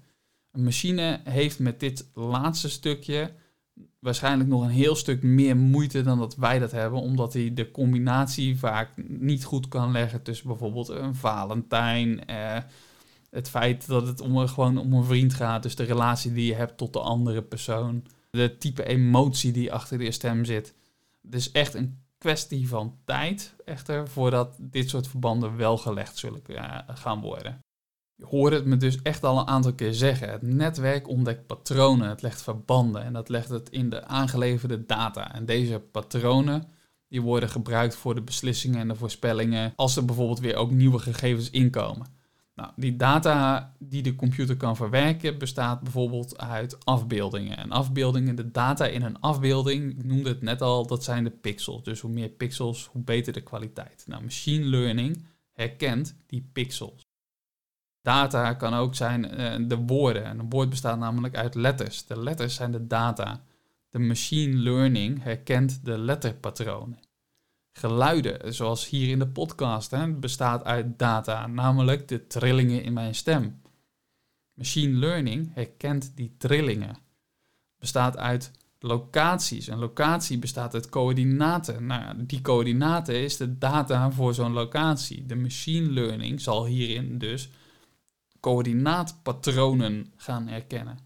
Een 0.51 0.63
machine 0.63 1.21
heeft 1.23 1.59
met 1.59 1.79
dit 1.79 2.09
laatste 2.13 2.69
stukje 2.69 3.31
waarschijnlijk 3.99 4.49
nog 4.49 4.63
een 4.63 4.69
heel 4.69 4.95
stuk 4.95 5.23
meer 5.23 5.57
moeite 5.57 6.01
dan 6.01 6.19
dat 6.19 6.35
wij 6.35 6.59
dat 6.59 6.71
hebben, 6.71 6.99
omdat 6.99 7.33
hij 7.33 7.53
de 7.53 7.71
combinatie 7.71 8.57
vaak 8.57 8.89
niet 9.07 9.43
goed 9.43 9.67
kan 9.67 9.91
leggen 9.91 10.21
tussen 10.21 10.47
bijvoorbeeld 10.47 10.89
een 10.89 11.15
Valentijn, 11.15 12.25
eh, 12.25 12.57
het 13.29 13.49
feit 13.49 13.87
dat 13.87 14.07
het 14.07 14.21
om, 14.21 14.47
gewoon 14.47 14.77
om 14.77 14.93
een 14.93 15.03
vriend 15.03 15.33
gaat, 15.33 15.63
dus 15.63 15.75
de 15.75 15.83
relatie 15.83 16.33
die 16.33 16.45
je 16.45 16.55
hebt 16.55 16.77
tot 16.77 16.93
de 16.93 16.99
andere 16.99 17.41
persoon, 17.41 18.03
de 18.29 18.57
type 18.57 18.85
emotie 18.85 19.51
die 19.51 19.73
achter 19.73 19.97
de 19.97 20.11
stem 20.11 20.45
zit. 20.45 20.73
Dus 21.21 21.51
echt 21.51 21.73
een 21.73 21.97
kwestie 22.19 22.67
van 22.67 22.97
tijd 23.05 23.55
echter 23.65 24.07
voordat 24.07 24.55
dit 24.59 24.89
soort 24.89 25.07
verbanden 25.07 25.57
wel 25.57 25.77
gelegd 25.77 26.17
zullen 26.17 26.41
gaan 26.87 27.21
worden. 27.21 27.59
Je 28.15 28.25
hoort 28.25 28.53
het 28.53 28.65
me 28.65 28.77
dus 28.77 29.01
echt 29.01 29.23
al 29.23 29.39
een 29.39 29.47
aantal 29.47 29.73
keer 29.73 29.93
zeggen. 29.93 30.29
Het 30.29 30.41
netwerk 30.41 31.07
ontdekt 31.07 31.45
patronen, 31.45 32.09
het 32.09 32.21
legt 32.21 32.41
verbanden 32.41 33.03
en 33.03 33.13
dat 33.13 33.29
legt 33.29 33.49
het 33.49 33.69
in 33.69 33.89
de 33.89 34.05
aangeleverde 34.05 34.85
data. 34.85 35.33
En 35.33 35.45
deze 35.45 35.79
patronen 35.79 36.67
die 37.07 37.21
worden 37.21 37.49
gebruikt 37.49 37.95
voor 37.95 38.15
de 38.15 38.21
beslissingen 38.21 38.79
en 38.79 38.87
de 38.87 38.95
voorspellingen 38.95 39.73
als 39.75 39.95
er 39.95 40.05
bijvoorbeeld 40.05 40.39
weer 40.39 40.55
ook 40.55 40.71
nieuwe 40.71 40.99
gegevens 40.99 41.49
inkomen. 41.49 42.18
Nou, 42.59 42.71
die 42.75 42.95
data 42.95 43.73
die 43.77 44.01
de 44.01 44.15
computer 44.15 44.57
kan 44.57 44.75
verwerken 44.75 45.37
bestaat 45.37 45.81
bijvoorbeeld 45.81 46.37
uit 46.37 46.85
afbeeldingen. 46.85 47.57
En 47.57 47.71
afbeeldingen, 47.71 48.35
de 48.35 48.51
data 48.51 48.85
in 48.85 49.01
een 49.01 49.19
afbeelding, 49.19 49.91
ik 49.91 50.03
noemde 50.03 50.29
het 50.29 50.41
net 50.41 50.61
al, 50.61 50.87
dat 50.87 51.03
zijn 51.03 51.23
de 51.23 51.29
pixels. 51.29 51.83
Dus 51.83 51.99
hoe 51.99 52.11
meer 52.11 52.29
pixels, 52.29 52.89
hoe 52.91 53.01
beter 53.01 53.33
de 53.33 53.41
kwaliteit. 53.41 54.03
Nou, 54.07 54.23
machine 54.23 54.65
learning 54.65 55.25
herkent 55.53 56.15
die 56.25 56.49
pixels. 56.53 57.01
Data 58.01 58.53
kan 58.53 58.73
ook 58.73 58.95
zijn 58.95 59.39
uh, 59.39 59.67
de 59.67 59.77
woorden. 59.77 60.23
En 60.23 60.39
een 60.39 60.49
woord 60.49 60.69
bestaat 60.69 60.99
namelijk 60.99 61.35
uit 61.35 61.55
letters. 61.55 62.05
De 62.05 62.19
letters 62.19 62.55
zijn 62.55 62.71
de 62.71 62.87
data. 62.87 63.43
De 63.89 63.99
machine 63.99 64.55
learning 64.55 65.23
herkent 65.23 65.85
de 65.85 65.97
letterpatronen 65.97 66.99
geluiden, 67.73 68.53
zoals 68.53 68.89
hier 68.89 69.09
in 69.09 69.19
de 69.19 69.27
podcast, 69.27 69.91
hè, 69.91 70.13
bestaat 70.13 70.63
uit 70.63 70.99
data, 70.99 71.47
namelijk 71.47 72.07
de 72.07 72.27
trillingen 72.27 72.83
in 72.83 72.93
mijn 72.93 73.15
stem. 73.15 73.61
Machine 74.53 74.97
learning 74.97 75.53
herkent 75.53 76.11
die 76.15 76.35
trillingen. 76.37 76.97
Bestaat 77.77 78.17
uit 78.17 78.51
locaties. 78.79 79.67
Een 79.67 79.79
locatie 79.79 80.37
bestaat 80.37 80.73
uit 80.73 80.89
coördinaten. 80.89 81.85
Nou, 81.85 82.25
die 82.25 82.41
coördinaten 82.41 83.23
is 83.23 83.37
de 83.37 83.57
data 83.57 84.11
voor 84.11 84.33
zo'n 84.33 84.53
locatie. 84.53 85.25
De 85.25 85.35
machine 85.35 85.89
learning 85.89 86.41
zal 86.41 86.65
hierin 86.65 87.17
dus 87.17 87.49
coördinaatpatronen 88.39 90.13
gaan 90.15 90.47
herkennen. 90.47 90.99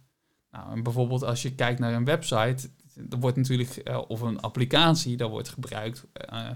Nou, 0.52 0.72
en 0.72 0.84
bijvoorbeeld 0.84 1.24
als 1.24 1.42
je 1.42 1.56
kijkt 1.56 1.80
naar 1.80 1.94
een 1.94 2.06
website, 2.06 2.70
er 3.10 3.20
wordt 3.20 3.38
natuurlijk, 3.38 3.82
uh, 3.88 4.02
of 4.08 4.22
een 4.22 4.40
applicatie, 4.40 5.18
daar 5.18 5.30
wordt 5.30 5.50
gebruikt, 5.50 6.06
uh, 6.34 6.50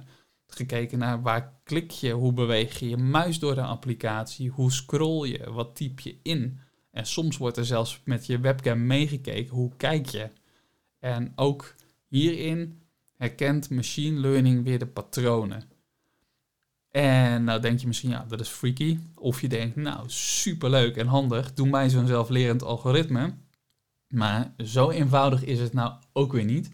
gekeken 0.47 0.99
naar 0.99 1.21
waar 1.21 1.59
klik 1.63 1.91
je, 1.91 2.11
hoe 2.11 2.33
beweeg 2.33 2.79
je 2.79 2.89
je 2.89 2.97
muis 2.97 3.39
door 3.39 3.55
de 3.55 3.61
applicatie, 3.61 4.49
hoe 4.49 4.71
scroll 4.71 5.27
je, 5.27 5.51
wat 5.51 5.75
typ 5.75 5.99
je 5.99 6.15
in. 6.23 6.59
En 6.91 7.05
soms 7.05 7.37
wordt 7.37 7.57
er 7.57 7.65
zelfs 7.65 8.01
met 8.05 8.25
je 8.25 8.39
webcam 8.39 8.85
meegekeken, 8.85 9.55
hoe 9.55 9.71
kijk 9.77 10.05
je. 10.05 10.29
En 10.99 11.31
ook 11.35 11.75
hierin 12.07 12.81
herkent 13.17 13.69
machine 13.69 14.19
learning 14.19 14.63
weer 14.63 14.79
de 14.79 14.87
patronen. 14.87 15.63
En 16.91 17.43
nou 17.43 17.61
denk 17.61 17.79
je 17.79 17.87
misschien, 17.87 18.09
ja, 18.09 18.25
dat 18.27 18.39
is 18.39 18.49
freaky. 18.49 18.99
Of 19.15 19.41
je 19.41 19.47
denkt, 19.47 19.75
nou, 19.75 20.03
superleuk 20.09 20.95
en 20.95 21.07
handig, 21.07 21.53
doe 21.53 21.69
mij 21.69 21.89
zo'n 21.89 22.07
zelflerend 22.07 22.63
algoritme. 22.63 23.33
Maar 24.07 24.53
zo 24.57 24.89
eenvoudig 24.89 25.43
is 25.43 25.59
het 25.59 25.73
nou 25.73 25.93
ook 26.13 26.31
weer 26.31 26.45
niet. 26.45 26.71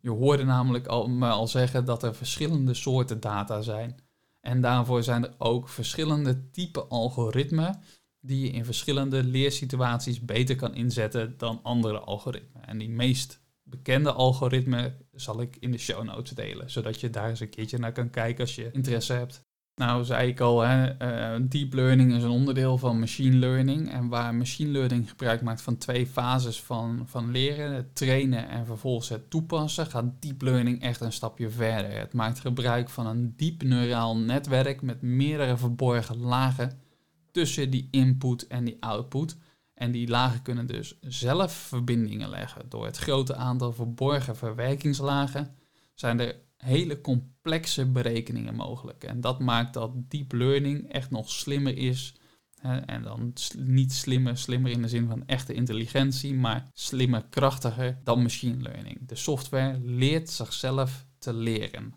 Je 0.00 0.10
hoorde 0.10 0.44
namelijk 0.44 0.86
al, 0.86 1.08
me 1.08 1.28
al 1.28 1.46
zeggen 1.46 1.84
dat 1.84 2.02
er 2.02 2.14
verschillende 2.14 2.74
soorten 2.74 3.20
data 3.20 3.60
zijn. 3.60 3.96
En 4.40 4.60
daarvoor 4.60 5.02
zijn 5.02 5.24
er 5.24 5.34
ook 5.38 5.68
verschillende 5.68 6.50
type 6.50 6.84
algoritmen 6.84 7.80
die 8.20 8.40
je 8.40 8.50
in 8.50 8.64
verschillende 8.64 9.24
leersituaties 9.24 10.20
beter 10.24 10.56
kan 10.56 10.74
inzetten 10.74 11.34
dan 11.36 11.60
andere 11.62 11.98
algoritmen. 11.98 12.66
En 12.66 12.78
die 12.78 12.88
meest 12.88 13.40
bekende 13.62 14.12
algoritmen 14.12 14.96
zal 15.12 15.40
ik 15.40 15.56
in 15.56 15.70
de 15.70 15.78
show 15.78 16.04
notes 16.04 16.30
delen, 16.30 16.70
zodat 16.70 17.00
je 17.00 17.10
daar 17.10 17.28
eens 17.28 17.40
een 17.40 17.48
keertje 17.48 17.78
naar 17.78 17.92
kan 17.92 18.10
kijken 18.10 18.40
als 18.40 18.54
je 18.54 18.70
interesse 18.72 19.12
hebt. 19.12 19.45
Nou, 19.76 20.04
zei 20.04 20.28
ik 20.28 20.40
al, 20.40 20.60
hè, 20.60 21.02
uh, 21.38 21.46
deep 21.48 21.72
learning 21.72 22.14
is 22.14 22.22
een 22.22 22.30
onderdeel 22.30 22.78
van 22.78 22.98
machine 22.98 23.36
learning. 23.36 23.90
En 23.90 24.08
waar 24.08 24.34
machine 24.34 24.70
learning 24.70 25.08
gebruik 25.08 25.42
maakt 25.42 25.62
van 25.62 25.78
twee 25.78 26.06
fases 26.06 26.62
van, 26.62 27.02
van 27.06 27.30
leren, 27.30 27.74
het 27.74 27.94
trainen 27.96 28.48
en 28.48 28.66
vervolgens 28.66 29.08
het 29.08 29.30
toepassen, 29.30 29.86
gaat 29.86 30.22
deep 30.22 30.42
learning 30.42 30.82
echt 30.82 31.00
een 31.00 31.12
stapje 31.12 31.50
verder. 31.50 31.98
Het 31.98 32.12
maakt 32.12 32.40
gebruik 32.40 32.88
van 32.88 33.06
een 33.06 33.34
diep 33.36 33.62
neuraal 33.62 34.16
netwerk 34.16 34.82
met 34.82 35.02
meerdere 35.02 35.56
verborgen 35.56 36.18
lagen 36.18 36.80
tussen 37.30 37.70
die 37.70 37.88
input 37.90 38.46
en 38.46 38.64
die 38.64 38.76
output. 38.80 39.36
En 39.74 39.92
die 39.92 40.08
lagen 40.08 40.42
kunnen 40.42 40.66
dus 40.66 40.98
zelf 41.00 41.52
verbindingen 41.52 42.28
leggen. 42.28 42.68
Door 42.68 42.84
het 42.84 42.96
grote 42.96 43.34
aantal 43.34 43.72
verborgen 43.72 44.36
verwerkingslagen 44.36 45.54
zijn 45.98 46.20
er 46.20 46.40
hele 46.56 47.00
complexe 47.00 47.86
berekeningen 47.86 48.54
mogelijk. 48.54 49.04
En 49.04 49.20
dat 49.20 49.40
maakt 49.40 49.74
dat 49.74 50.10
deep 50.10 50.32
learning 50.32 50.92
echt 50.92 51.10
nog 51.10 51.30
slimmer 51.30 51.76
is. 51.76 52.14
Hè, 52.60 52.76
en 52.76 53.02
dan 53.02 53.32
niet 53.56 53.92
slimmer, 53.92 54.36
slimmer 54.36 54.70
in 54.70 54.82
de 54.82 54.88
zin 54.88 55.08
van 55.08 55.26
echte 55.26 55.54
intelligentie, 55.54 56.34
maar 56.34 56.70
slimmer, 56.72 57.26
krachtiger 57.30 58.00
dan 58.04 58.22
machine 58.22 58.62
learning. 58.62 59.08
De 59.08 59.14
software 59.14 59.78
leert 59.80 60.30
zichzelf 60.30 61.06
te 61.18 61.32
leren. 61.32 61.94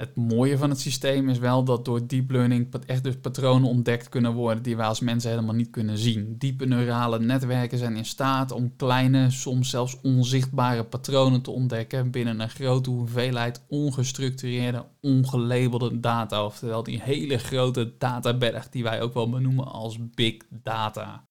Het 0.00 0.16
mooie 0.16 0.58
van 0.58 0.70
het 0.70 0.80
systeem 0.80 1.28
is 1.28 1.38
wel 1.38 1.64
dat 1.64 1.84
door 1.84 2.06
deep 2.06 2.30
learning 2.30 2.74
echt 2.86 3.04
dus 3.04 3.16
patronen 3.16 3.68
ontdekt 3.68 4.08
kunnen 4.08 4.32
worden 4.32 4.62
die 4.62 4.76
wij 4.76 4.86
als 4.86 5.00
mensen 5.00 5.30
helemaal 5.30 5.54
niet 5.54 5.70
kunnen 5.70 5.98
zien. 5.98 6.34
Diepe 6.38 6.66
neurale 6.66 7.18
netwerken 7.18 7.78
zijn 7.78 7.96
in 7.96 8.04
staat 8.04 8.52
om 8.52 8.76
kleine, 8.76 9.30
soms 9.30 9.70
zelfs 9.70 10.00
onzichtbare 10.02 10.84
patronen 10.84 11.42
te 11.42 11.50
ontdekken 11.50 12.10
binnen 12.10 12.40
een 12.40 12.50
grote 12.50 12.90
hoeveelheid 12.90 13.64
ongestructureerde, 13.68 14.86
ongelabelde 15.00 16.00
data. 16.00 16.44
Oftewel 16.44 16.82
die 16.82 17.00
hele 17.02 17.38
grote 17.38 17.94
databerg 17.98 18.68
die 18.68 18.82
wij 18.82 19.02
ook 19.02 19.14
wel 19.14 19.30
benoemen 19.30 19.66
als 19.66 19.98
big 20.14 20.36
data. 20.48 21.29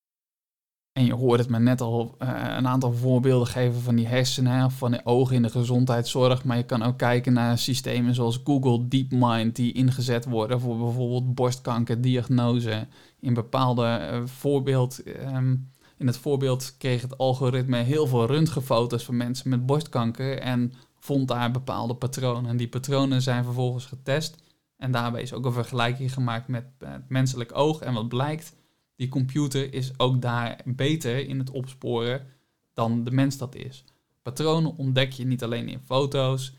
En 0.92 1.04
je 1.04 1.14
hoort 1.14 1.40
het 1.40 1.48
me 1.48 1.58
net 1.58 1.80
al 1.80 2.14
uh, 2.18 2.28
een 2.56 2.68
aantal 2.68 2.92
voorbeelden 2.92 3.48
geven 3.48 3.80
van 3.80 3.94
die 3.94 4.06
hersenen 4.06 4.70
van 4.70 4.90
de 4.90 5.00
ogen 5.04 5.36
in 5.36 5.42
de 5.42 5.50
gezondheidszorg. 5.50 6.44
Maar 6.44 6.56
je 6.56 6.62
kan 6.62 6.82
ook 6.82 6.98
kijken 6.98 7.32
naar 7.32 7.58
systemen 7.58 8.14
zoals 8.14 8.40
Google 8.44 8.88
DeepMind 8.88 9.56
die 9.56 9.72
ingezet 9.72 10.24
worden 10.24 10.60
voor 10.60 10.78
bijvoorbeeld 10.78 11.34
borstkankerdiagnose. 11.34 12.86
In 13.20 13.34
bepaalde 13.34 14.08
uh, 14.12 14.26
voorbeeld, 14.26 15.02
um, 15.06 15.70
in 15.96 16.06
het 16.06 16.16
voorbeeld 16.16 16.74
kreeg 16.78 17.02
het 17.02 17.18
algoritme 17.18 17.76
heel 17.76 18.06
veel 18.06 18.26
röntgenfoto's 18.26 19.04
van 19.04 19.16
mensen 19.16 19.50
met 19.50 19.66
borstkanker 19.66 20.38
en 20.38 20.72
vond 20.98 21.28
daar 21.28 21.50
bepaalde 21.50 21.94
patronen. 21.94 22.50
En 22.50 22.56
die 22.56 22.68
patronen 22.68 23.22
zijn 23.22 23.44
vervolgens 23.44 23.86
getest. 23.86 24.36
En 24.76 24.90
daarbij 24.90 25.22
is 25.22 25.32
ook 25.32 25.44
een 25.44 25.52
vergelijking 25.52 26.12
gemaakt 26.12 26.48
met 26.48 26.64
het 26.78 27.08
menselijk 27.08 27.50
oog. 27.56 27.80
En 27.80 27.94
wat 27.94 28.08
blijkt? 28.08 28.58
Die 29.00 29.08
computer 29.08 29.74
is 29.74 29.92
ook 29.96 30.22
daar 30.22 30.60
beter 30.64 31.28
in 31.28 31.38
het 31.38 31.50
opsporen 31.50 32.26
dan 32.74 33.04
de 33.04 33.10
mens 33.10 33.38
dat 33.38 33.54
is. 33.54 33.84
Patronen 34.22 34.76
ontdek 34.76 35.12
je 35.12 35.26
niet 35.26 35.42
alleen 35.42 35.68
in 35.68 35.80
foto's, 35.84 36.52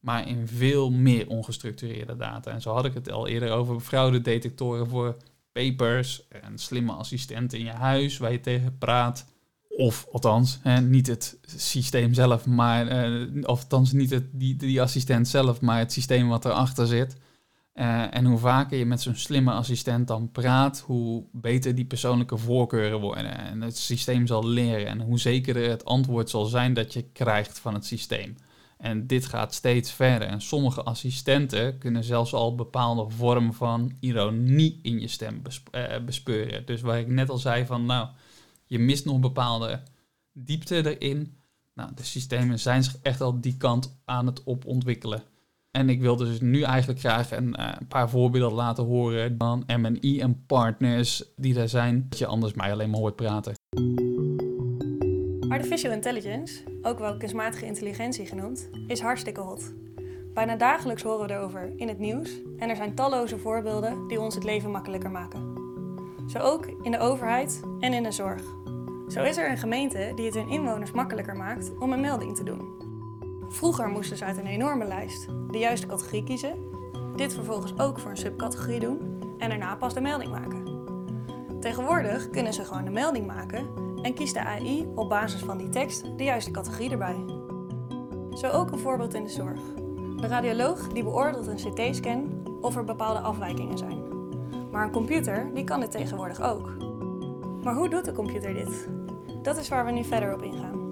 maar 0.00 0.28
in 0.28 0.48
veel 0.48 0.90
meer 0.90 1.28
ongestructureerde 1.28 2.16
data. 2.16 2.50
En 2.50 2.60
zo 2.60 2.72
had 2.72 2.84
ik 2.84 2.94
het 2.94 3.10
al 3.10 3.28
eerder 3.28 3.50
over 3.50 3.80
fraudedetectoren 3.80 4.88
voor 4.88 5.16
papers 5.52 6.28
en 6.28 6.58
slimme 6.58 6.92
assistenten 6.92 7.58
in 7.58 7.64
je 7.64 7.70
huis 7.70 8.18
waar 8.18 8.32
je 8.32 8.40
tegen 8.40 8.78
praat. 8.78 9.26
Of 9.68 10.06
althans, 10.12 10.58
niet 10.82 11.06
het 11.06 11.38
systeem 11.56 12.14
zelf, 12.14 12.46
maar, 12.46 13.10
uh, 13.10 13.44
of 13.44 13.62
althans 13.62 13.92
niet 13.92 14.10
het, 14.10 14.24
die, 14.32 14.56
die 14.56 14.82
assistent 14.82 15.28
zelf, 15.28 15.60
maar 15.60 15.78
het 15.78 15.92
systeem 15.92 16.28
wat 16.28 16.44
erachter 16.44 16.86
zit. 16.86 17.16
Uh, 17.78 18.14
en 18.14 18.24
hoe 18.24 18.38
vaker 18.38 18.78
je 18.78 18.86
met 18.86 19.02
zo'n 19.02 19.14
slimme 19.14 19.52
assistent 19.52 20.06
dan 20.08 20.30
praat, 20.30 20.80
hoe 20.80 21.24
beter 21.32 21.74
die 21.74 21.84
persoonlijke 21.84 22.36
voorkeuren 22.36 23.00
worden. 23.00 23.38
En 23.38 23.60
het 23.60 23.76
systeem 23.76 24.26
zal 24.26 24.46
leren. 24.46 24.86
En 24.86 25.00
hoe 25.00 25.18
zekerder 25.18 25.70
het 25.70 25.84
antwoord 25.84 26.30
zal 26.30 26.44
zijn 26.44 26.74
dat 26.74 26.92
je 26.92 27.02
krijgt 27.02 27.58
van 27.58 27.74
het 27.74 27.84
systeem. 27.84 28.36
En 28.78 29.06
dit 29.06 29.26
gaat 29.26 29.54
steeds 29.54 29.92
verder. 29.92 30.28
En 30.28 30.40
sommige 30.40 30.82
assistenten 30.82 31.78
kunnen 31.78 32.04
zelfs 32.04 32.34
al 32.34 32.54
bepaalde 32.54 33.10
vorm 33.10 33.52
van 33.52 33.96
ironie 34.00 34.78
in 34.82 35.00
je 35.00 35.08
stem 35.08 35.42
uh, 35.70 35.98
bespeuren. 36.04 36.66
Dus 36.66 36.80
waar 36.80 36.98
ik 36.98 37.08
net 37.08 37.30
al 37.30 37.38
zei 37.38 37.66
van, 37.66 37.86
nou, 37.86 38.08
je 38.64 38.78
mist 38.78 39.04
nog 39.04 39.20
bepaalde 39.20 39.82
diepte 40.32 40.96
erin. 40.96 41.36
Nou, 41.74 41.90
de 41.94 42.04
systemen 42.04 42.58
zijn 42.58 42.84
zich 42.84 42.96
echt 43.02 43.20
al 43.20 43.40
die 43.40 43.56
kant 43.56 44.00
aan 44.04 44.26
het 44.26 44.46
opontwikkelen. 44.46 45.22
En 45.78 45.88
ik 45.88 46.00
wil 46.00 46.16
dus 46.16 46.40
nu 46.40 46.62
eigenlijk 46.62 47.00
graag 47.00 47.32
een, 47.32 47.62
een 47.78 47.86
paar 47.88 48.10
voorbeelden 48.10 48.52
laten 48.52 48.84
horen 48.84 49.34
van 49.38 49.64
MNI 49.76 50.20
en 50.20 50.44
partners 50.46 51.32
die 51.36 51.60
er 51.60 51.68
zijn, 51.68 52.06
dat 52.08 52.18
je 52.18 52.26
anders 52.26 52.54
mij 52.54 52.72
alleen 52.72 52.90
maar 52.90 53.00
hoort 53.00 53.16
praten. 53.16 53.54
Artificial 55.48 55.92
intelligence, 55.92 56.62
ook 56.82 56.98
wel 56.98 57.16
kunstmatige 57.16 57.66
intelligentie 57.66 58.26
genoemd, 58.26 58.70
is 58.86 59.00
hartstikke 59.00 59.40
hot. 59.40 59.74
Bijna 60.34 60.56
dagelijks 60.56 61.02
horen 61.02 61.26
we 61.26 61.32
erover 61.32 61.72
in 61.76 61.88
het 61.88 61.98
nieuws 61.98 62.30
en 62.58 62.68
er 62.68 62.76
zijn 62.76 62.94
talloze 62.94 63.38
voorbeelden 63.38 64.08
die 64.08 64.20
ons 64.20 64.34
het 64.34 64.44
leven 64.44 64.70
makkelijker 64.70 65.10
maken. 65.10 65.42
Zo 66.26 66.38
ook 66.38 66.66
in 66.82 66.90
de 66.90 66.98
overheid 66.98 67.60
en 67.80 67.92
in 67.92 68.02
de 68.02 68.12
zorg. 68.12 68.42
Zo 69.08 69.22
is 69.22 69.36
er 69.36 69.50
een 69.50 69.58
gemeente 69.58 70.12
die 70.14 70.24
het 70.24 70.34
hun 70.34 70.50
inwoners 70.50 70.90
makkelijker 70.90 71.36
maakt 71.36 71.78
om 71.78 71.92
een 71.92 72.00
melding 72.00 72.36
te 72.36 72.44
doen. 72.44 72.87
Vroeger 73.48 73.88
moesten 73.88 74.16
ze 74.16 74.24
uit 74.24 74.36
een 74.36 74.46
enorme 74.46 74.84
lijst 74.84 75.26
de 75.50 75.58
juiste 75.58 75.86
categorie 75.86 76.24
kiezen, 76.24 76.56
dit 77.16 77.34
vervolgens 77.34 77.78
ook 77.78 77.98
voor 77.98 78.10
een 78.10 78.16
subcategorie 78.16 78.80
doen 78.80 79.00
en 79.38 79.48
daarna 79.48 79.76
pas 79.76 79.94
de 79.94 80.00
melding 80.00 80.30
maken. 80.30 80.66
Tegenwoordig 81.60 82.30
kunnen 82.30 82.52
ze 82.52 82.64
gewoon 82.64 82.84
de 82.84 82.90
melding 82.90 83.26
maken 83.26 83.66
en 84.02 84.14
kiest 84.14 84.34
de 84.34 84.44
AI 84.44 84.88
op 84.94 85.08
basis 85.08 85.40
van 85.40 85.58
die 85.58 85.68
tekst 85.68 86.18
de 86.18 86.24
juiste 86.24 86.50
categorie 86.50 86.90
erbij. 86.90 87.24
Zo 88.30 88.48
ook 88.50 88.70
een 88.70 88.78
voorbeeld 88.78 89.14
in 89.14 89.24
de 89.24 89.30
zorg. 89.30 89.60
De 90.16 90.26
radioloog 90.26 90.88
die 90.88 91.02
beoordeelt 91.02 91.46
een 91.46 91.72
CT-scan 91.72 92.42
of 92.60 92.76
er 92.76 92.84
bepaalde 92.84 93.20
afwijkingen 93.20 93.78
zijn. 93.78 94.02
Maar 94.70 94.84
een 94.84 94.92
computer 94.92 95.50
die 95.54 95.64
kan 95.64 95.80
dit 95.80 95.90
tegenwoordig 95.90 96.40
ook. 96.40 96.72
Maar 97.62 97.74
hoe 97.74 97.88
doet 97.88 98.04
de 98.04 98.12
computer 98.12 98.54
dit? 98.54 98.88
Dat 99.42 99.56
is 99.56 99.68
waar 99.68 99.84
we 99.84 99.90
nu 99.90 100.04
verder 100.04 100.34
op 100.34 100.42
ingaan. 100.42 100.87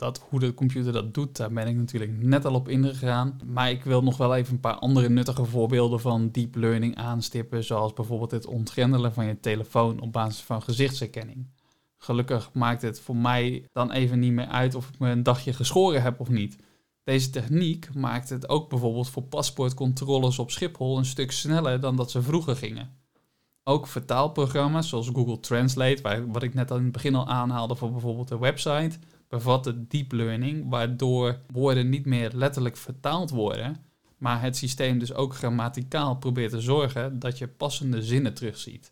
Dat, 0.00 0.26
hoe 0.28 0.40
de 0.40 0.54
computer 0.54 0.92
dat 0.92 1.14
doet, 1.14 1.36
daar 1.36 1.52
ben 1.52 1.66
ik 1.66 1.76
natuurlijk 1.76 2.22
net 2.22 2.44
al 2.44 2.54
op 2.54 2.68
ingegaan. 2.68 3.40
Maar 3.46 3.70
ik 3.70 3.84
wil 3.84 4.02
nog 4.02 4.16
wel 4.16 4.34
even 4.34 4.54
een 4.54 4.60
paar 4.60 4.74
andere 4.74 5.08
nuttige 5.08 5.44
voorbeelden 5.44 6.00
van 6.00 6.30
deep 6.30 6.54
learning 6.54 6.96
aanstippen. 6.96 7.64
Zoals 7.64 7.92
bijvoorbeeld 7.92 8.30
het 8.30 8.46
ontgrendelen 8.46 9.12
van 9.12 9.26
je 9.26 9.40
telefoon 9.40 10.00
op 10.00 10.12
basis 10.12 10.42
van 10.42 10.62
gezichtsherkenning. 10.62 11.46
Gelukkig 11.96 12.52
maakt 12.52 12.82
het 12.82 13.00
voor 13.00 13.16
mij 13.16 13.64
dan 13.72 13.90
even 13.90 14.18
niet 14.18 14.32
meer 14.32 14.46
uit 14.46 14.74
of 14.74 14.88
ik 14.88 14.98
me 14.98 15.10
een 15.10 15.22
dagje 15.22 15.52
geschoren 15.52 16.02
heb 16.02 16.20
of 16.20 16.28
niet. 16.28 16.56
Deze 17.04 17.30
techniek 17.30 17.94
maakt 17.94 18.28
het 18.28 18.48
ook 18.48 18.68
bijvoorbeeld 18.68 19.08
voor 19.08 19.22
paspoortcontroles 19.22 20.38
op 20.38 20.50
Schiphol 20.50 20.98
een 20.98 21.04
stuk 21.04 21.30
sneller 21.30 21.80
dan 21.80 21.96
dat 21.96 22.10
ze 22.10 22.22
vroeger 22.22 22.56
gingen. 22.56 22.98
Ook 23.64 23.86
vertaalprogramma's 23.86 24.88
zoals 24.88 25.08
Google 25.12 25.40
Translate, 25.40 26.02
waar, 26.02 26.30
wat 26.30 26.42
ik 26.42 26.54
net 26.54 26.70
aan 26.70 26.82
het 26.82 26.92
begin 26.92 27.14
al 27.14 27.28
aanhaalde 27.28 27.76
voor 27.76 27.90
bijvoorbeeld 27.90 28.28
de 28.28 28.38
website, 28.38 28.98
bevatten 29.30 29.88
deep 29.88 30.12
learning, 30.12 30.70
waardoor 30.70 31.38
woorden 31.52 31.88
niet 31.88 32.06
meer 32.06 32.30
letterlijk 32.34 32.76
vertaald 32.76 33.30
worden, 33.30 33.76
maar 34.16 34.42
het 34.42 34.56
systeem 34.56 34.98
dus 34.98 35.14
ook 35.14 35.34
grammaticaal 35.34 36.16
probeert 36.16 36.50
te 36.50 36.60
zorgen 36.60 37.18
dat 37.18 37.38
je 37.38 37.48
passende 37.48 38.02
zinnen 38.02 38.34
terugziet. 38.34 38.90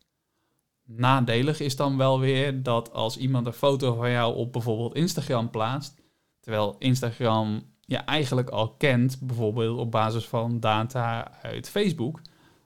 Nadelig 0.85 1.61
is 1.61 1.77
dan 1.77 1.97
wel 1.97 2.21
weer 2.21 2.63
dat 2.63 2.93
als 2.93 3.17
iemand 3.17 3.47
een 3.47 3.53
foto 3.53 3.95
van 3.95 4.11
jou 4.11 4.37
op 4.37 4.53
bijvoorbeeld 4.53 4.95
Instagram 4.95 5.51
plaatst, 5.51 5.95
terwijl 6.41 6.77
Instagram 6.79 7.63
je 7.81 7.97
eigenlijk 7.97 8.51
al 8.51 8.75
kent, 8.75 9.19
bijvoorbeeld 9.21 9.79
op 9.79 9.91
basis 9.91 10.25
van 10.27 10.61
data 10.61 11.33
uit 11.43 11.69
Facebook, 11.69 12.21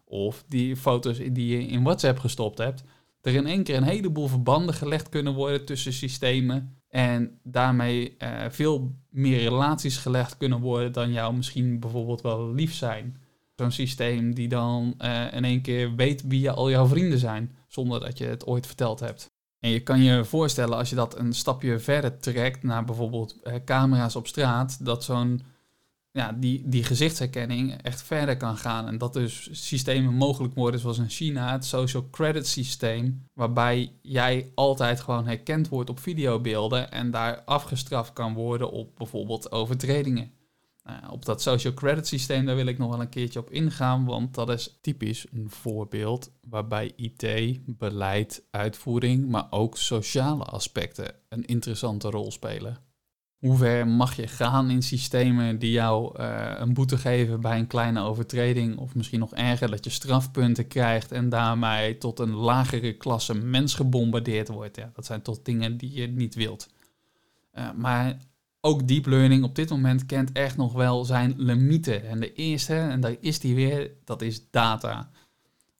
of 0.05 0.45
die 0.49 0.77
foto's 0.77 1.19
die 1.19 1.47
je 1.47 1.67
in 1.67 1.83
WhatsApp 1.83 2.19
gestopt 2.19 2.59
hebt, 2.59 2.85
er 3.21 3.35
in 3.35 3.47
één 3.47 3.63
keer 3.63 3.77
een 3.77 3.83
heleboel 3.83 4.29
verbanden 4.29 4.75
gelegd 4.75 5.09
kunnen 5.09 5.35
worden 5.35 5.65
tussen 5.65 5.93
systemen 5.93 6.82
en 6.93 7.39
daarmee 7.43 8.17
uh, 8.19 8.45
veel 8.49 8.95
meer 9.11 9.39
relaties 9.39 9.97
gelegd 9.97 10.37
kunnen 10.37 10.61
worden 10.61 10.93
dan 10.93 11.13
jou 11.13 11.35
misschien 11.35 11.81
bijvoorbeeld 11.81 12.21
wel 12.21 12.53
lief 12.53 12.75
zijn. 12.75 13.17
Zo'n 13.57 13.71
systeem 13.71 14.35
die 14.35 14.49
dan 14.49 14.95
uh, 14.99 15.33
in 15.33 15.45
één 15.45 15.63
keer 15.63 15.95
weet 15.95 16.23
wie 16.27 16.51
al 16.51 16.71
jouw 16.71 16.87
vrienden 16.87 17.19
zijn, 17.19 17.57
zonder 17.69 18.01
dat 18.01 18.19
je 18.19 18.25
het 18.25 18.47
ooit 18.47 18.67
verteld 18.67 19.01
hebt. 19.01 19.31
En 19.61 19.71
je 19.71 19.81
kan 19.81 20.03
je 20.03 20.25
voorstellen 20.25 20.77
als 20.77 20.91
je 20.91 20.97
dat 20.97 21.19
een 21.19 21.33
stapje 21.33 21.79
verder 21.79 22.19
trekt 22.19 22.63
naar 22.63 22.85
bijvoorbeeld 22.85 23.43
eh, 23.43 23.55
camera's 23.65 24.17
op 24.17 24.27
straat, 24.27 24.85
dat 24.85 25.05
zo'n 25.05 25.43
ja, 26.13 26.33
die, 26.33 26.63
die 26.69 26.85
gezichtsherkenning 26.85 27.83
echt 27.83 28.03
verder 28.03 28.37
kan 28.37 28.57
gaan. 28.57 28.87
En 28.87 28.99
dat 28.99 29.13
dus 29.13 29.49
systemen 29.53 30.15
mogelijk 30.15 30.55
worden 30.55 30.81
zoals 30.81 30.99
in 30.99 31.09
China 31.09 31.53
het 31.53 31.65
social 31.65 32.09
credit 32.11 32.47
systeem, 32.47 33.29
waarbij 33.35 33.93
jij 34.03 34.53
altijd 34.55 35.01
gewoon 35.01 35.27
herkend 35.27 35.69
wordt 35.69 35.91
op 35.91 36.01
videobeelden 36.01 36.91
en 36.91 37.11
daar 37.11 37.43
afgestraft 37.45 38.13
kan 38.13 38.35
worden 38.35 38.71
op 38.71 38.97
bijvoorbeeld 38.97 39.53
overtredingen. 39.53 40.33
Nou, 40.85 41.13
op 41.13 41.25
dat 41.25 41.43
social 41.43 41.75
credit 41.75 42.07
systeem, 42.07 42.47
daar 42.47 42.57
wil 42.57 42.67
ik 42.67 42.79
nog 42.79 42.91
wel 42.91 43.01
een 43.01 43.09
keertje 43.09 43.39
op 43.39 43.51
ingaan, 43.51 44.05
want 44.05 44.35
dat 44.35 44.49
is 44.49 44.79
typisch 44.81 45.27
een 45.33 45.51
voorbeeld 45.51 46.31
waarbij 46.41 46.93
IT, 46.97 47.27
beleid, 47.67 48.43
uitvoering, 48.51 49.29
maar 49.29 49.47
ook 49.51 49.77
sociale 49.77 50.45
aspecten 50.45 51.15
een 51.29 51.45
interessante 51.45 52.11
rol 52.11 52.31
spelen. 52.31 52.92
Hoe 53.43 53.57
ver 53.57 53.89
mag 53.89 54.17
je 54.17 54.27
gaan 54.27 54.71
in 54.71 54.83
systemen 54.83 55.59
die 55.59 55.71
jou 55.71 56.21
uh, 56.21 56.53
een 56.57 56.75
boete 56.75 56.99
geven 56.99 57.41
bij 57.41 57.59
een 57.59 57.67
kleine 57.67 58.01
overtreding, 58.01 58.77
of 58.79 58.95
misschien 58.95 59.19
nog 59.19 59.35
erger, 59.35 59.71
dat 59.71 59.85
je 59.85 59.91
strafpunten 59.91 60.67
krijgt 60.67 61.13
en 61.13 61.29
daarmee 61.29 61.99
tot 61.99 62.19
een 62.19 62.35
lagere 62.35 62.93
klasse 62.93 63.35
mens 63.35 63.75
gebombardeerd 63.75 64.49
wordt? 64.49 64.77
Ja, 64.77 64.91
dat 64.95 65.07
zijn 65.07 65.23
toch 65.23 65.43
dingen 65.43 65.77
die 65.77 65.93
je 65.93 66.07
niet 66.07 66.35
wilt. 66.35 66.69
Uh, 67.55 67.73
maar 67.77 68.17
ook 68.61 68.89
deep 68.89 69.07
learning 69.07 69.45
op 69.45 69.55
dit 69.55 69.71
moment 69.71 70.07
kent 70.07 70.33
echt 70.33 70.57
nog 70.57 70.73
wel 70.73 71.05
zijn 71.05 71.35
limieten. 71.37 72.09
En 72.09 72.21
de 72.21 72.33
eerste, 72.33 72.75
en 72.75 73.01
daar 73.01 73.17
is 73.21 73.39
die 73.39 73.55
weer, 73.55 73.91
dat 74.05 74.23
is 74.23 74.51
data. 74.51 75.11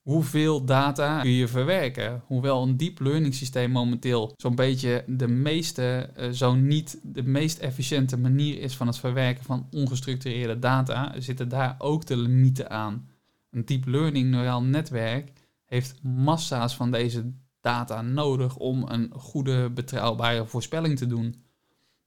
Hoeveel 0.03 0.65
data 0.65 1.21
kun 1.21 1.31
je 1.31 1.49
verwerken? 1.49 2.23
Hoewel 2.27 2.63
een 2.63 2.77
deep 2.77 3.01
learning 3.01 3.35
systeem 3.35 3.71
momenteel 3.71 4.33
zo'n 4.37 4.55
beetje 4.55 5.05
de 5.07 5.29
meeste, 5.29 6.11
uh, 6.19 6.31
zo 6.31 6.55
niet 6.55 7.01
de 7.03 7.23
meest 7.23 7.59
efficiënte 7.59 8.19
manier 8.19 8.61
is 8.61 8.77
van 8.77 8.87
het 8.87 8.99
verwerken 8.99 9.45
van 9.45 9.67
ongestructureerde 9.71 10.59
data, 10.59 11.15
zitten 11.19 11.49
daar 11.49 11.75
ook 11.79 12.07
de 12.07 12.17
limieten 12.17 12.71
aan. 12.71 13.09
Een 13.51 13.65
deep 13.65 13.87
learning 13.87 14.31
neuraal 14.31 14.63
netwerk 14.63 15.33
heeft 15.65 16.03
massa's 16.03 16.77
van 16.77 16.91
deze 16.91 17.33
data 17.61 18.03
nodig 18.03 18.57
om 18.57 18.85
een 18.89 19.13
goede, 19.17 19.71
betrouwbare 19.71 20.47
voorspelling 20.47 20.99
te 20.99 21.07
doen. 21.07 21.43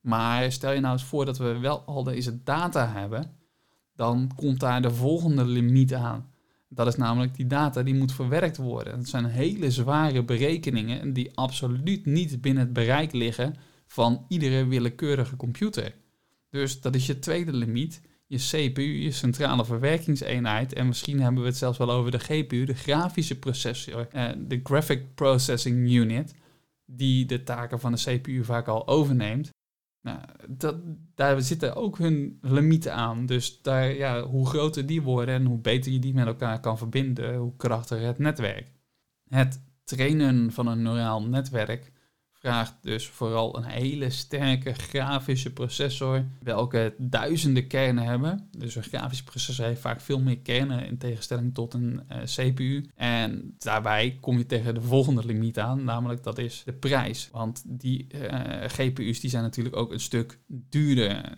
Maar 0.01 0.51
stel 0.51 0.71
je 0.71 0.79
nou 0.79 0.93
eens 0.93 1.03
voor 1.03 1.25
dat 1.25 1.38
we 1.38 1.60
wel 1.60 1.79
al 1.79 2.03
deze 2.03 2.43
data 2.43 2.88
hebben, 2.91 3.31
dan 3.95 4.31
komt 4.36 4.60
daar 4.60 4.81
de 4.81 4.91
volgende 4.91 5.45
limiet 5.45 5.93
aan. 5.93 6.34
Dat 6.75 6.88
is 6.88 6.95
namelijk 6.95 7.35
die 7.35 7.47
data 7.47 7.83
die 7.83 7.95
moet 7.95 8.13
verwerkt 8.13 8.57
worden. 8.57 8.95
Dat 8.95 9.07
zijn 9.07 9.25
hele 9.25 9.71
zware 9.71 10.23
berekeningen 10.23 11.13
die 11.13 11.38
absoluut 11.38 12.05
niet 12.05 12.41
binnen 12.41 12.63
het 12.63 12.73
bereik 12.73 13.13
liggen 13.13 13.55
van 13.88 14.25
iedere 14.27 14.65
willekeurige 14.65 15.35
computer. 15.35 15.95
Dus 16.49 16.81
dat 16.81 16.95
is 16.95 17.05
je 17.05 17.19
tweede 17.19 17.53
limiet, 17.53 18.01
je 18.27 18.38
CPU, 18.38 18.81
je 18.81 19.11
centrale 19.11 19.65
verwerkingseenheid. 19.65 20.73
En 20.73 20.88
misschien 20.88 21.21
hebben 21.21 21.41
we 21.41 21.47
het 21.47 21.57
zelfs 21.57 21.77
wel 21.77 21.91
over 21.91 22.11
de 22.11 22.19
GPU, 22.19 22.65
de 22.65 22.73
grafische 22.73 23.39
processor, 23.39 24.07
eh, 24.11 24.29
de 24.38 24.59
Graphic 24.63 25.15
Processing 25.15 25.91
Unit, 25.91 26.33
die 26.85 27.25
de 27.25 27.43
taken 27.43 27.79
van 27.79 27.91
de 27.91 27.97
CPU 27.97 28.43
vaak 28.43 28.67
al 28.67 28.88
overneemt. 28.88 29.49
Nou, 30.05 30.19
dat, 30.47 30.75
daar 31.15 31.41
zitten 31.41 31.75
ook 31.75 31.97
hun 31.97 32.37
limieten 32.41 32.93
aan. 32.93 33.25
Dus 33.25 33.61
daar, 33.61 33.93
ja, 33.93 34.21
hoe 34.21 34.47
groter 34.47 34.85
die 34.85 35.01
worden 35.01 35.35
en 35.35 35.45
hoe 35.45 35.57
beter 35.57 35.91
je 35.91 35.99
die 35.99 36.13
met 36.13 36.27
elkaar 36.27 36.59
kan 36.59 36.77
verbinden, 36.77 37.35
hoe 37.35 37.55
krachtiger 37.57 38.05
het 38.05 38.17
netwerk. 38.17 38.71
Het 39.27 39.61
trainen 39.83 40.51
van 40.51 40.67
een 40.67 40.81
neuraal 40.81 41.23
netwerk 41.23 41.91
dus 42.81 43.08
vooral 43.08 43.58
een 43.58 43.63
hele 43.63 44.10
sterke 44.10 44.73
grafische 44.73 45.53
processor, 45.53 46.25
welke 46.43 46.95
duizenden 46.97 47.67
kernen 47.67 48.03
hebben. 48.03 48.49
Dus 48.58 48.75
een 48.75 48.84
grafische 48.84 49.23
processor 49.23 49.65
heeft 49.65 49.81
vaak 49.81 50.01
veel 50.01 50.19
meer 50.19 50.39
kernen 50.39 50.86
in 50.86 50.97
tegenstelling 50.97 51.53
tot 51.53 51.73
een 51.73 52.03
eh, 52.08 52.23
CPU. 52.23 52.89
En 52.95 53.55
daarbij 53.58 54.17
kom 54.21 54.38
je 54.38 54.45
tegen 54.45 54.73
de 54.73 54.81
volgende 54.81 55.25
limiet 55.25 55.60
aan, 55.60 55.84
namelijk 55.84 56.23
dat 56.23 56.38
is 56.38 56.62
de 56.65 56.73
prijs. 56.73 57.29
Want 57.31 57.63
die 57.65 58.08
uh, 58.15 58.39
GPU's 58.67 59.19
die 59.19 59.29
zijn 59.29 59.43
natuurlijk 59.43 59.75
ook 59.75 59.91
een 59.91 59.99
stuk 59.99 60.39
duurder. 60.47 61.34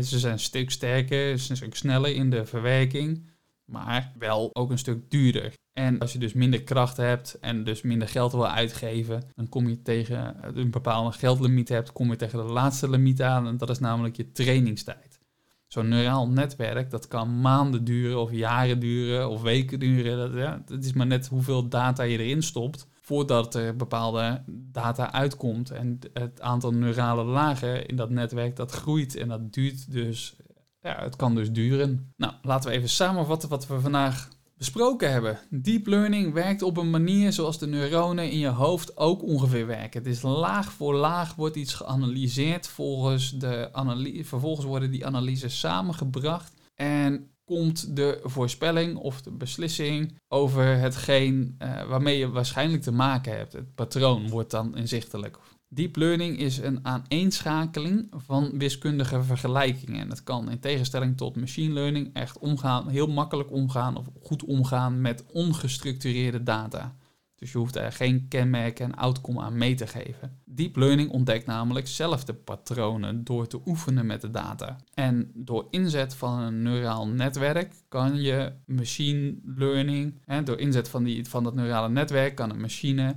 Ze 0.00 0.18
zijn 0.18 0.32
een 0.32 0.38
stuk 0.38 0.70
sterker, 0.70 1.38
ze 1.38 1.44
zijn 1.44 1.50
een 1.50 1.56
stuk 1.56 1.74
sneller 1.74 2.14
in 2.14 2.30
de 2.30 2.46
verwerking 2.46 3.32
maar 3.64 4.12
wel 4.18 4.54
ook 4.54 4.70
een 4.70 4.78
stuk 4.78 5.10
duurder. 5.10 5.52
En 5.74 5.98
als 5.98 6.12
je 6.12 6.18
dus 6.18 6.32
minder 6.32 6.62
kracht 6.62 6.96
hebt 6.96 7.38
en 7.40 7.64
dus 7.64 7.82
minder 7.82 8.08
geld 8.08 8.32
wil 8.32 8.48
uitgeven, 8.48 9.22
dan 9.34 9.48
kom 9.48 9.68
je 9.68 9.82
tegen 9.82 10.36
een 10.58 10.70
bepaalde 10.70 11.12
geldlimiet 11.12 11.68
hebt, 11.68 11.92
kom 11.92 12.10
je 12.10 12.16
tegen 12.16 12.46
de 12.46 12.52
laatste 12.52 12.90
limiet 12.90 13.22
aan 13.22 13.46
en 13.46 13.56
dat 13.56 13.70
is 13.70 13.78
namelijk 13.78 14.16
je 14.16 14.32
trainingstijd. 14.32 15.18
Zo'n 15.66 15.88
neuraal 15.88 16.28
netwerk, 16.28 16.90
dat 16.90 17.08
kan 17.08 17.40
maanden 17.40 17.84
duren 17.84 18.20
of 18.20 18.32
jaren 18.32 18.78
duren 18.78 19.28
of 19.28 19.42
weken 19.42 19.78
duren. 19.78 20.16
Dat, 20.16 20.32
ja, 20.34 20.62
het 20.66 20.84
is 20.84 20.92
maar 20.92 21.06
net 21.06 21.26
hoeveel 21.26 21.68
data 21.68 22.02
je 22.02 22.18
erin 22.18 22.42
stopt 22.42 22.88
voordat 23.00 23.54
er 23.54 23.76
bepaalde 23.76 24.42
data 24.46 25.12
uitkomt. 25.12 25.70
En 25.70 25.98
het 26.12 26.40
aantal 26.40 26.70
neurale 26.70 27.24
lagen 27.24 27.86
in 27.86 27.96
dat 27.96 28.10
netwerk, 28.10 28.56
dat 28.56 28.72
groeit 28.72 29.16
en 29.16 29.28
dat 29.28 29.52
duurt 29.52 29.92
dus 29.92 30.36
ja, 30.80 31.02
het 31.02 31.16
kan 31.16 31.34
dus 31.34 31.52
duren. 31.52 32.12
Nou, 32.16 32.32
laten 32.42 32.70
we 32.70 32.76
even 32.76 32.88
samenvatten 32.88 33.48
wat 33.48 33.66
we 33.66 33.80
vandaag 33.80 34.28
besproken 34.56 35.12
hebben. 35.12 35.38
Deep 35.50 35.86
learning 35.86 36.32
werkt 36.32 36.62
op 36.62 36.76
een 36.76 36.90
manier 36.90 37.32
zoals 37.32 37.58
de 37.58 37.66
neuronen 37.66 38.30
in 38.30 38.38
je 38.38 38.48
hoofd 38.48 38.96
ook 38.96 39.22
ongeveer 39.22 39.66
werken. 39.66 40.02
Het 40.02 40.10
is 40.10 40.22
laag 40.22 40.72
voor 40.72 40.94
laag 40.94 41.34
wordt 41.34 41.56
iets 41.56 41.74
geanalyseerd. 41.74 42.68
Volgens 42.68 43.30
de 43.30 43.68
analyse, 43.72 44.24
vervolgens 44.24 44.66
worden 44.66 44.90
die 44.90 45.06
analyses 45.06 45.58
samengebracht. 45.58 46.52
En 46.74 47.33
komt 47.44 47.96
de 47.96 48.20
voorspelling 48.22 48.96
of 48.96 49.22
de 49.22 49.30
beslissing 49.30 50.18
over 50.28 50.76
hetgeen 50.78 51.56
uh, 51.58 51.82
waarmee 51.82 52.18
je 52.18 52.30
waarschijnlijk 52.30 52.82
te 52.82 52.92
maken 52.92 53.36
hebt. 53.36 53.52
Het 53.52 53.74
patroon 53.74 54.28
wordt 54.28 54.50
dan 54.50 54.76
inzichtelijk. 54.76 55.38
Deep 55.68 55.96
learning 55.96 56.38
is 56.38 56.58
een 56.58 56.78
aaneenschakeling 56.82 58.08
van 58.10 58.58
wiskundige 58.58 59.22
vergelijkingen. 59.22 60.00
En 60.00 60.08
dat 60.08 60.22
kan 60.22 60.50
in 60.50 60.60
tegenstelling 60.60 61.16
tot 61.16 61.36
machine 61.36 61.72
learning 61.72 62.10
echt 62.12 62.38
omgaan, 62.38 62.88
heel 62.88 63.06
makkelijk 63.06 63.50
omgaan 63.50 63.96
of 63.96 64.06
goed 64.22 64.44
omgaan 64.44 65.00
met 65.00 65.24
ongestructureerde 65.32 66.42
data. 66.42 66.96
Dus 67.44 67.52
je 67.52 67.58
hoeft 67.58 67.76
er 67.76 67.92
geen 67.92 68.28
kenmerken 68.28 68.84
en 68.84 68.94
outcome 68.94 69.40
aan 69.40 69.58
mee 69.58 69.74
te 69.74 69.86
geven. 69.86 70.38
Deep 70.44 70.76
learning 70.76 71.10
ontdekt 71.10 71.46
namelijk 71.46 71.86
zelf 71.86 72.24
de 72.24 72.34
patronen 72.34 73.24
door 73.24 73.46
te 73.46 73.60
oefenen 73.66 74.06
met 74.06 74.20
de 74.20 74.30
data. 74.30 74.76
En 74.94 75.30
door 75.34 75.66
inzet 75.70 76.14
van 76.14 76.38
een 76.38 76.62
neuraal 76.62 77.08
netwerk 77.08 77.74
kan 77.88 78.20
je 78.20 78.52
machine 78.66 79.34
learning, 79.44 80.20
hè, 80.24 80.42
door 80.42 80.58
inzet 80.58 80.88
van, 80.88 81.04
die, 81.04 81.28
van 81.28 81.44
dat 81.44 81.54
neurale 81.54 81.88
netwerk 81.88 82.34
kan 82.34 82.50
een 82.50 82.60
machine 82.60 83.16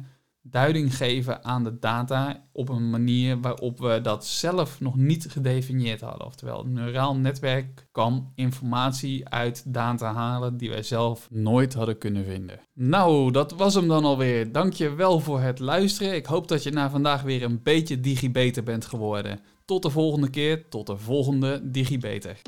duiding 0.52 0.96
geven 0.96 1.44
aan 1.44 1.64
de 1.64 1.80
data 1.80 2.44
op 2.52 2.70
een 2.70 2.90
manier 2.90 3.42
waarop 3.42 3.80
we 3.80 4.00
dat 4.02 4.26
zelf 4.26 4.80
nog 4.80 4.96
niet 4.96 5.26
gedefinieerd 5.30 6.02
hadden. 6.02 6.28
Oftewel, 6.28 6.66
een 6.66 6.74
neuraal 6.74 7.16
netwerk 7.16 7.88
kan 7.92 8.32
informatie 8.36 9.30
uit 9.30 9.74
data 9.74 10.14
halen 10.14 10.58
die 10.58 10.70
wij 10.70 10.84
zelf 10.84 11.28
nooit 11.32 11.74
hadden 11.74 11.98
kunnen 11.98 12.26
vinden. 12.26 12.60
Nou, 12.74 13.32
dat 13.32 13.52
was 13.52 13.74
hem 13.74 13.88
dan 13.88 14.06
alweer. 14.06 14.52
Dank 14.52 14.74
je 14.74 14.94
wel 14.94 15.20
voor 15.20 15.40
het 15.40 15.60
luisteren. 15.60 16.16
Ik 16.16 16.26
hoop 16.26 16.48
dat 16.48 16.64
je 16.64 16.72
na 16.72 16.90
vandaag 16.90 17.22
weer 17.22 17.44
een 17.44 17.64
beetje 17.64 18.00
digibeter 18.00 18.64
bent 18.64 18.86
geworden. 18.86 19.40
Tot 19.66 19.84
de 19.84 19.90
volgende 19.90 20.30
keer, 20.30 20.70
tot 20.70 20.88
de 20.88 20.98
volgende 20.98 21.72
digibeter. 21.72 22.42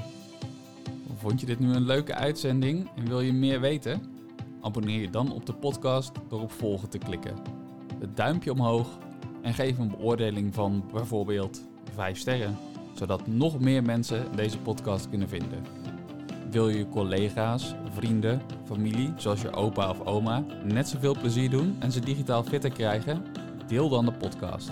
Vond 1.18 1.40
je 1.40 1.46
dit 1.46 1.60
nu 1.60 1.74
een 1.74 1.86
leuke 1.86 2.14
uitzending 2.14 2.90
en 2.96 3.08
wil 3.08 3.22
je 3.22 3.34
meer 3.34 3.60
weten? 3.60 4.02
Abonneer 4.62 5.02
je 5.02 5.10
dan 5.10 5.32
op 5.32 5.46
de 5.46 5.54
podcast 5.54 6.12
door 6.30 6.42
op 6.42 6.52
volgen 6.52 6.90
te 6.90 6.98
klikken 6.98 7.68
het 8.00 8.18
duimpje 8.18 8.52
omhoog 8.52 8.88
en 9.42 9.54
geef 9.54 9.78
een 9.78 9.90
beoordeling 9.90 10.54
van 10.54 10.84
bijvoorbeeld 10.94 11.68
5 11.94 12.18
sterren, 12.18 12.58
zodat 12.94 13.28
nog 13.28 13.60
meer 13.60 13.84
mensen 13.84 14.36
deze 14.36 14.58
podcast 14.58 15.10
kunnen 15.10 15.30
vinden. 15.30 15.64
Wil 16.52 16.70
je 16.70 16.90
collega's, 16.90 17.76
vrienden, 17.92 18.42
familie, 18.66 19.14
zoals 19.16 19.42
je 19.42 19.54
opa 19.54 19.90
of 19.90 20.06
oma, 20.06 20.44
net 20.64 20.88
zoveel 20.88 21.18
plezier 21.20 21.50
doen 21.50 21.76
en 21.80 21.92
ze 21.92 22.00
digitaal 22.00 22.44
fitter 22.44 22.72
krijgen? 22.72 23.24
Deel 23.68 23.90
dan 23.90 24.06
de 24.06 24.14
podcast. 24.14 24.72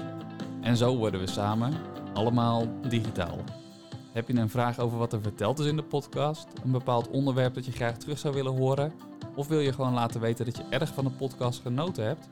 En 0.62 0.78
zo 0.78 0.98
worden 0.98 1.20
we 1.20 1.28
samen 1.28 1.74
allemaal 2.14 2.68
digitaal. 2.88 3.38
Heb 4.12 4.28
je 4.28 4.34
een 4.34 4.50
vraag 4.50 4.80
over 4.80 4.98
wat 4.98 5.14
er 5.14 5.22
verteld 5.22 5.60
is 5.60 5.66
in 5.66 5.76
de 5.76 5.84
podcast? 5.84 6.48
Een 6.64 6.72
bepaald 6.72 7.10
onderwerp 7.10 7.54
dat 7.54 7.66
je 7.66 7.72
graag 7.72 7.98
terug 7.98 8.20
zou 8.20 8.34
willen 8.34 8.58
horen? 8.58 8.94
Of 9.36 9.48
wil 9.48 9.60
je 9.60 9.74
gewoon 9.74 9.94
laten 9.94 10.22
weten 10.22 10.46
dat 10.46 10.58
je 10.58 10.64
erg 10.70 10.94
van 10.94 11.04
de 11.04 11.10
podcast 11.10 11.62
genoten 11.62 12.06
hebt? 12.06 12.28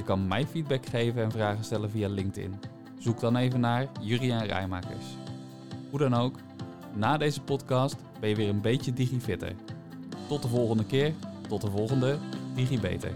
Je 0.00 0.06
kan 0.06 0.28
mij 0.28 0.46
feedback 0.46 0.86
geven 0.86 1.22
en 1.22 1.30
vragen 1.30 1.64
stellen 1.64 1.90
via 1.90 2.08
LinkedIn. 2.08 2.54
Zoek 2.98 3.20
dan 3.20 3.36
even 3.36 3.60
naar 3.60 3.86
Juriaan 4.00 4.46
Rijmakers. 4.46 5.04
Hoe 5.90 5.98
dan 5.98 6.14
ook, 6.14 6.34
na 6.94 7.16
deze 7.16 7.42
podcast 7.42 7.96
ben 8.20 8.28
je 8.28 8.36
weer 8.36 8.48
een 8.48 8.60
beetje 8.60 8.92
digifitter. 8.92 9.52
Tot 10.28 10.42
de 10.42 10.48
volgende 10.48 10.84
keer, 10.84 11.12
tot 11.48 11.60
de 11.60 11.70
volgende 11.70 12.18
DigiBeter. 12.54 13.12